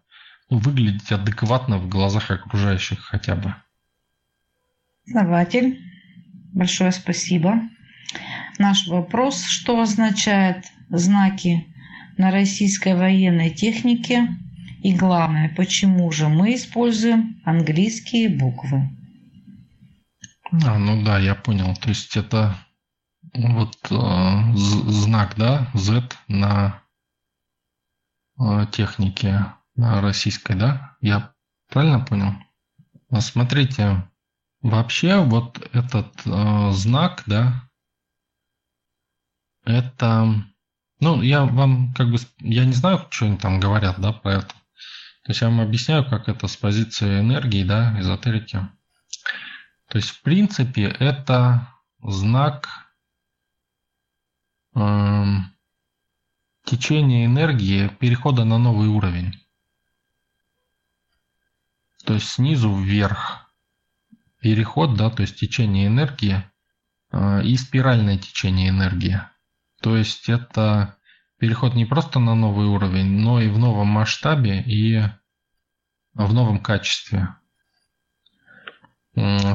[0.49, 3.55] ну, выглядеть адекватно в глазах окружающих хотя бы.
[5.07, 5.79] Основатель.
[6.53, 7.61] Большое спасибо.
[8.59, 11.67] Наш вопрос, что означают знаки
[12.17, 14.29] на российской военной технике
[14.85, 18.87] и главное, почему же мы используем английские буквы?
[20.51, 21.75] А, ну да, я понял.
[21.75, 22.55] То есть это
[23.33, 26.83] вот э, знак, да, Z на
[28.39, 29.45] э, технике
[29.75, 30.97] российской, да?
[31.01, 31.33] Я
[31.69, 32.33] правильно понял?
[33.19, 34.03] Смотрите,
[34.65, 37.69] Вообще вот этот э, знак, да,
[39.63, 40.43] это,
[40.99, 44.47] ну, я вам как бы, я не знаю, что они там говорят, да, про это.
[44.47, 48.67] То есть я вам объясняю, как это с позиции энергии, да, эзотерики.
[49.87, 51.67] То есть, в принципе, это
[52.01, 52.67] знак
[54.73, 55.25] э,
[56.63, 59.44] течения энергии перехода на новый уровень.
[62.05, 63.51] То есть снизу вверх
[64.39, 66.43] переход, да, то есть течение энергии
[67.11, 69.21] э, и спиральное течение энергии.
[69.81, 70.97] То есть это
[71.39, 75.01] переход не просто на новый уровень, но и в новом масштабе и
[76.13, 77.35] в новом качестве.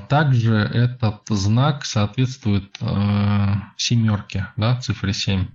[0.09, 5.47] Также этот знак соответствует э, семерке, да, цифре 7.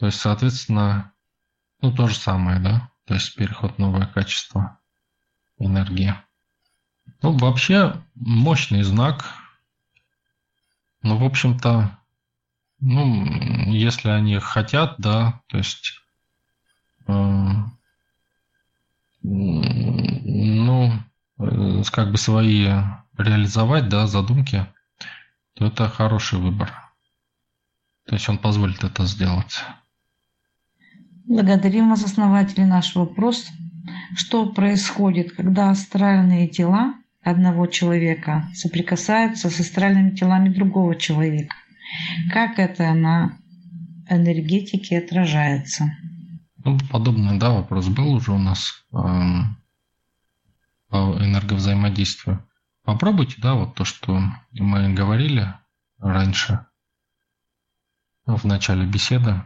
[0.00, 1.12] То есть, соответственно,
[1.80, 4.77] ну то же самое, да, то есть переход в новое качество
[5.58, 6.14] энергии.
[7.22, 9.24] Ну, вообще, мощный знак.
[11.02, 11.98] Ну, в общем-то,
[12.80, 13.24] ну,
[13.72, 16.00] если они хотят, да, то есть,
[17.06, 17.54] э,
[19.22, 20.92] ну,
[21.38, 22.68] э, как бы свои
[23.16, 24.66] реализовать, да, задумки,
[25.54, 26.72] то это хороший выбор.
[28.06, 29.64] То есть он позволит это сделать.
[31.28, 33.48] Благодарим вас, основатели, наш вопрос.
[34.16, 41.54] Что происходит, когда астральные тела одного человека соприкасаются с астральными телами другого человека.
[42.32, 43.36] Как это на
[44.08, 45.90] энергетике отражается?
[46.64, 48.96] Ну, подобный, да, вопрос был уже у нас э,
[50.88, 52.42] по энерговзаимодействию.
[52.84, 54.18] Попробуйте, да, вот то, что
[54.52, 55.52] мы говорили
[55.98, 56.64] раньше
[58.24, 59.42] в начале беседы.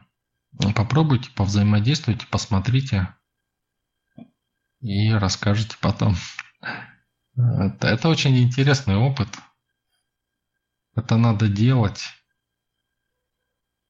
[0.59, 3.15] Попробуйте, повзаимодействуйте, посмотрите
[4.81, 6.15] и расскажете потом.
[7.37, 9.29] Это, это очень интересный опыт.
[10.95, 12.05] Это надо делать.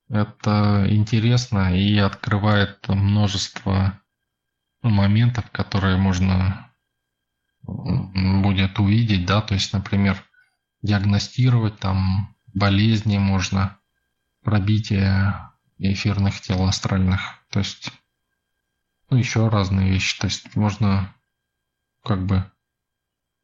[0.08, 4.00] Это интересно и открывает множество
[4.82, 6.72] моментов, которые можно
[7.62, 10.22] будет увидеть, да, то есть, например,
[10.82, 13.78] диагностировать там болезни можно,
[14.42, 15.51] пробитие
[15.82, 17.90] эфирных тел астральных, то есть,
[19.10, 21.14] ну, еще разные вещи, то есть можно
[22.04, 22.50] как бы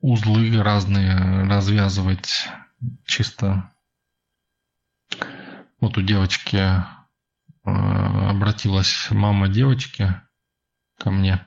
[0.01, 2.49] узлы разные развязывать
[3.05, 3.73] чисто.
[5.81, 6.85] Вот у девочки
[7.65, 10.15] обратилась мама девочки
[10.99, 11.47] ко мне.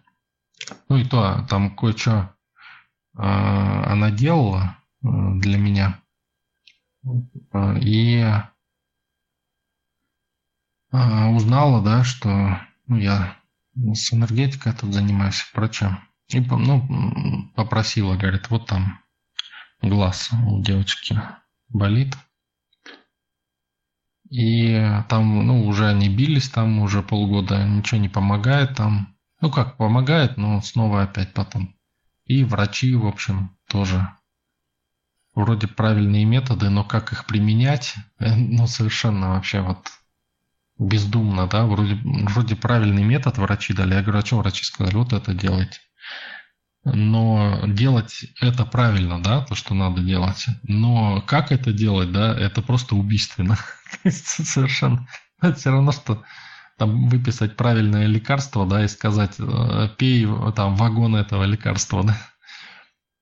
[0.89, 2.35] Ну и то, там кое-что
[3.13, 6.01] она делала для меня.
[7.81, 8.23] И
[10.91, 13.37] узнала, да, что ну, я
[13.75, 15.99] с энергетикой тут занимаюсь, врачом.
[16.27, 18.99] И ну, попросила, говорит, вот там
[19.81, 21.19] глаз у девочки
[21.69, 22.15] болит.
[24.29, 29.17] И там, ну, уже они бились там уже полгода, ничего не помогает там.
[29.41, 31.75] Ну, как помогает, но снова опять потом.
[32.25, 34.07] И врачи, в общем, тоже
[35.33, 39.91] вроде правильные методы, но как их применять, ну, совершенно вообще вот
[40.81, 43.93] бездумно, да, вроде, вроде правильный метод врачи дали.
[43.93, 44.95] Я говорю, а что врачи сказали?
[44.95, 45.79] Вот это делайте.
[46.83, 50.47] Но делать это правильно, да, то, что надо делать.
[50.63, 53.57] Но как это делать, да, это просто убийственно.
[54.09, 55.07] Совершенно.
[55.39, 56.23] Это все равно, что
[56.77, 62.17] там выписать правильное лекарство, да, и сказать, э, пей там вагон этого лекарства, да.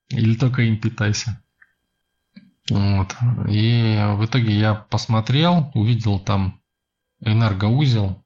[0.08, 1.42] Или только им питайся.
[2.70, 3.14] Вот.
[3.48, 6.59] И в итоге я посмотрел, увидел там
[7.20, 8.24] энергоузел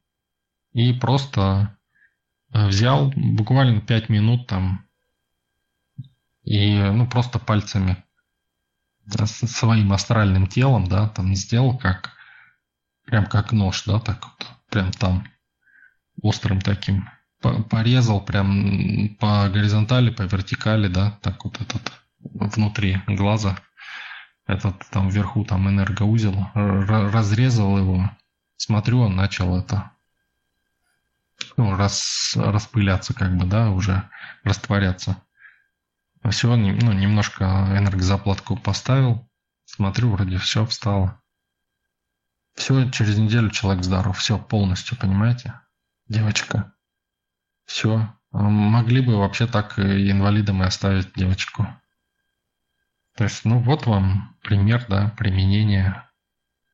[0.72, 1.76] и просто
[2.52, 4.86] э, взял буквально 5 минут там
[6.42, 8.04] и ну просто пальцами
[9.06, 12.12] своим астральным телом, да, там сделал как
[13.04, 15.28] прям как нож, да, так вот, прям там
[16.22, 17.08] острым таким
[17.70, 23.58] порезал прям по горизонтали, по вертикали, да, так вот этот внутри глаза,
[24.46, 28.10] этот там вверху там энергоузел, разрезал его
[28.56, 29.94] смотрю, он начал это
[31.56, 34.08] ну, рас, распыляться, как бы, да, уже
[34.42, 35.22] растворяться.
[36.30, 39.28] Все, ну, немножко энергозаплатку поставил,
[39.64, 41.20] смотрю, вроде все встало.
[42.54, 45.60] Все, через неделю человек здоров, все полностью, понимаете?
[46.08, 46.72] Девочка.
[47.66, 48.14] Все.
[48.30, 51.66] Могли бы вообще так и инвалидом и оставить девочку.
[53.16, 56.03] То есть, ну вот вам пример, да, применения Э,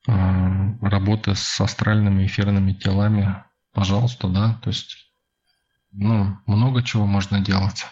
[0.07, 4.97] работы с астральными эфирными телами, пожалуйста, да, то есть,
[5.93, 7.85] ну, много чего можно делать.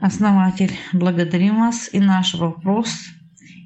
[0.00, 1.88] Основатель, благодарим вас.
[1.92, 3.08] И наш вопрос.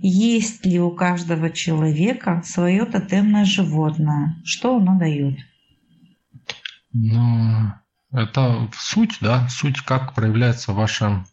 [0.01, 4.36] Есть ли у каждого человека свое тотемное животное?
[4.44, 5.39] Что оно дает?
[6.93, 7.73] Ну,
[8.11, 11.24] это суть, да, суть, как проявляется ваша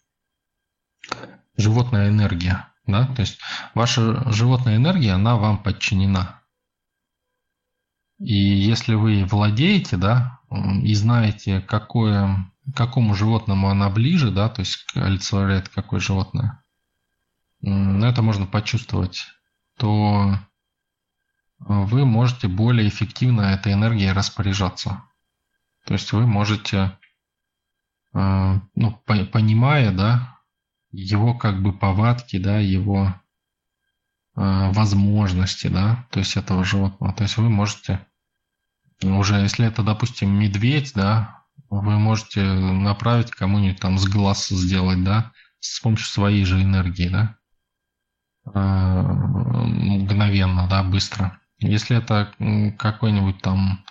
[1.57, 2.68] животная энергия.
[2.91, 3.05] Да?
[3.07, 3.39] То есть
[3.73, 6.41] ваша животная энергия, она вам подчинена.
[8.19, 10.39] И если вы владеете, да,
[10.83, 16.63] и знаете, какое, какому животному она ближе, да, то есть олицетворяет какое животное,
[17.61, 19.27] это можно почувствовать,
[19.77, 20.37] то
[21.59, 25.03] вы можете более эффективно этой энергией распоряжаться.
[25.85, 26.97] То есть вы можете,
[28.13, 30.38] э, ну, понимая, да,
[30.91, 33.13] его как бы повадки, да, его
[34.35, 37.13] э, возможности, да, то есть этого животного.
[37.13, 38.05] То есть вы можете
[39.01, 45.31] уже, если это, допустим, медведь, да, вы можете направить кому-нибудь там с глаз сделать, да,
[45.59, 47.37] с помощью своей же энергии, да,
[48.53, 51.39] э, мгновенно, да, быстро.
[51.59, 52.33] Если это
[52.77, 53.85] какой-нибудь там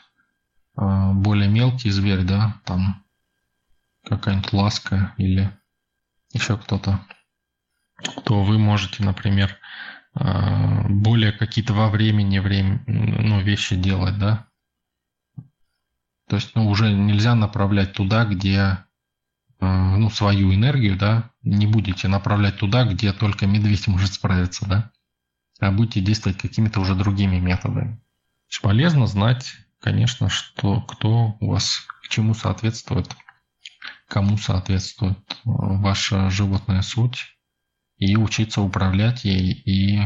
[0.77, 3.05] э, более мелкий зверь, да, там
[4.05, 5.58] какая-нибудь ласка или
[6.33, 7.05] еще кто-то,
[8.25, 9.57] то вы можете, например,
[10.15, 14.47] э, более какие-то во времени время, ну, вещи делать, да.
[16.29, 18.85] То есть, ну, уже нельзя направлять туда, где,
[19.61, 24.91] э, ну, свою энергию, да, не будете направлять туда, где только медведь может справиться, да,
[25.59, 28.01] а будете действовать какими-то уже другими методами.
[28.63, 33.09] Полезно знать, конечно, что кто у вас к чему соответствует
[34.09, 37.39] кому соответствует э, ваша животная суть,
[37.99, 40.01] и учиться управлять ей и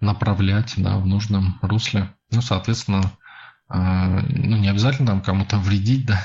[0.00, 2.14] направлять да, в нужном русле.
[2.30, 3.12] Ну, соответственно,
[3.70, 6.20] э, ну, не обязательно там кому-то вредить, да,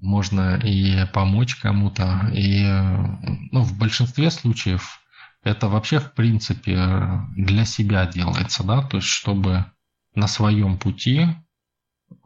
[0.00, 2.30] можно и помочь кому-то.
[2.32, 2.62] И
[3.52, 5.00] ну, в большинстве случаев
[5.42, 9.66] это вообще, в принципе, для себя делается, да, то есть чтобы
[10.14, 11.26] на своем пути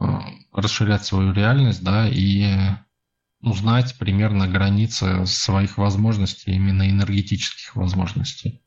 [0.00, 0.04] э,
[0.52, 2.74] расширять свою реальность, да, и
[3.42, 8.62] узнать примерно границы своих возможностей, именно энергетических возможностей.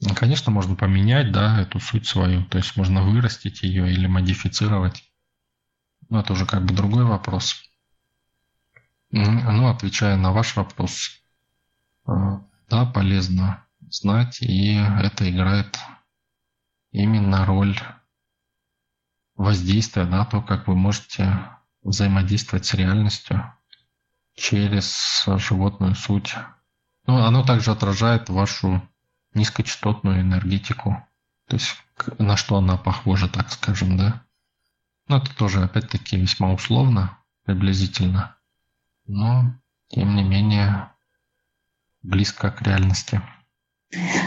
[0.00, 5.04] Ну, конечно, можно поменять, да, эту суть свою, то есть можно вырастить ее или модифицировать.
[6.08, 7.62] Но это уже как бы другой вопрос.
[9.10, 11.10] Ну, отвечая на ваш вопрос,
[12.08, 12.12] э,
[12.68, 15.78] да, полезно знать, и это играет
[16.92, 17.78] именно роль
[19.36, 21.50] воздействие, да, то, как вы можете
[21.82, 23.52] взаимодействовать с реальностью
[24.34, 26.34] через животную суть.
[27.06, 28.82] Ну, оно также отражает вашу
[29.34, 31.04] низкочастотную энергетику.
[31.48, 31.76] То есть
[32.18, 34.22] на что она похожа, так скажем, да?
[35.08, 38.36] Но это тоже, опять-таки, весьма условно, приблизительно.
[39.06, 39.54] Но,
[39.88, 40.90] тем не менее,
[42.02, 43.20] близко к реальности.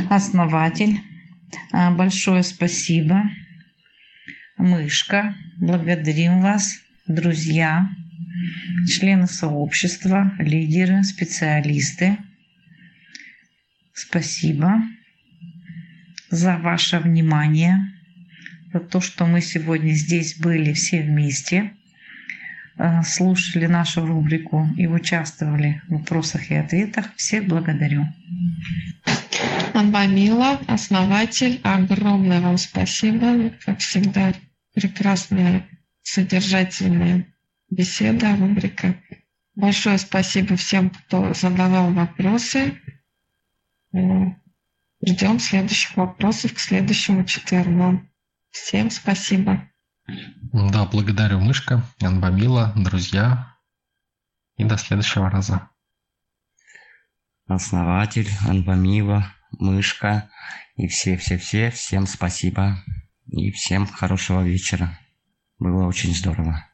[0.10, 1.02] Основатель,
[1.72, 3.24] а, большое спасибо.
[4.58, 6.76] Мышка, благодарим вас,
[7.08, 7.90] друзья,
[8.88, 12.18] члены сообщества, лидеры, специалисты.
[13.94, 14.82] Спасибо
[16.30, 17.78] за ваше внимание,
[18.74, 21.72] за то, что мы сегодня здесь были все вместе,
[22.78, 27.16] э, слушали нашу рубрику и участвовали в вопросах и ответах.
[27.16, 28.06] Всех благодарю.
[29.74, 33.52] Анбамила, основатель, огромное вам спасибо.
[33.66, 34.34] Как всегда,
[34.74, 35.66] прекрасная,
[36.02, 37.26] содержательная
[37.76, 38.96] беседа, рубрика.
[39.56, 42.80] Большое спасибо всем, кто задавал вопросы.
[43.94, 44.00] Э,
[45.06, 48.02] Ждем следующих вопросов к следующему четвергу.
[48.50, 49.70] Всем спасибо.
[50.54, 53.56] Да, благодарю, Мышка, Анбамила, друзья.
[54.58, 55.70] И до следующего раза.
[57.46, 60.30] Основатель, Анбамила, Мышка
[60.76, 61.70] и все-все-все.
[61.72, 62.78] Всем спасибо.
[63.28, 64.98] И всем хорошего вечера.
[65.60, 66.66] Было очень здорово.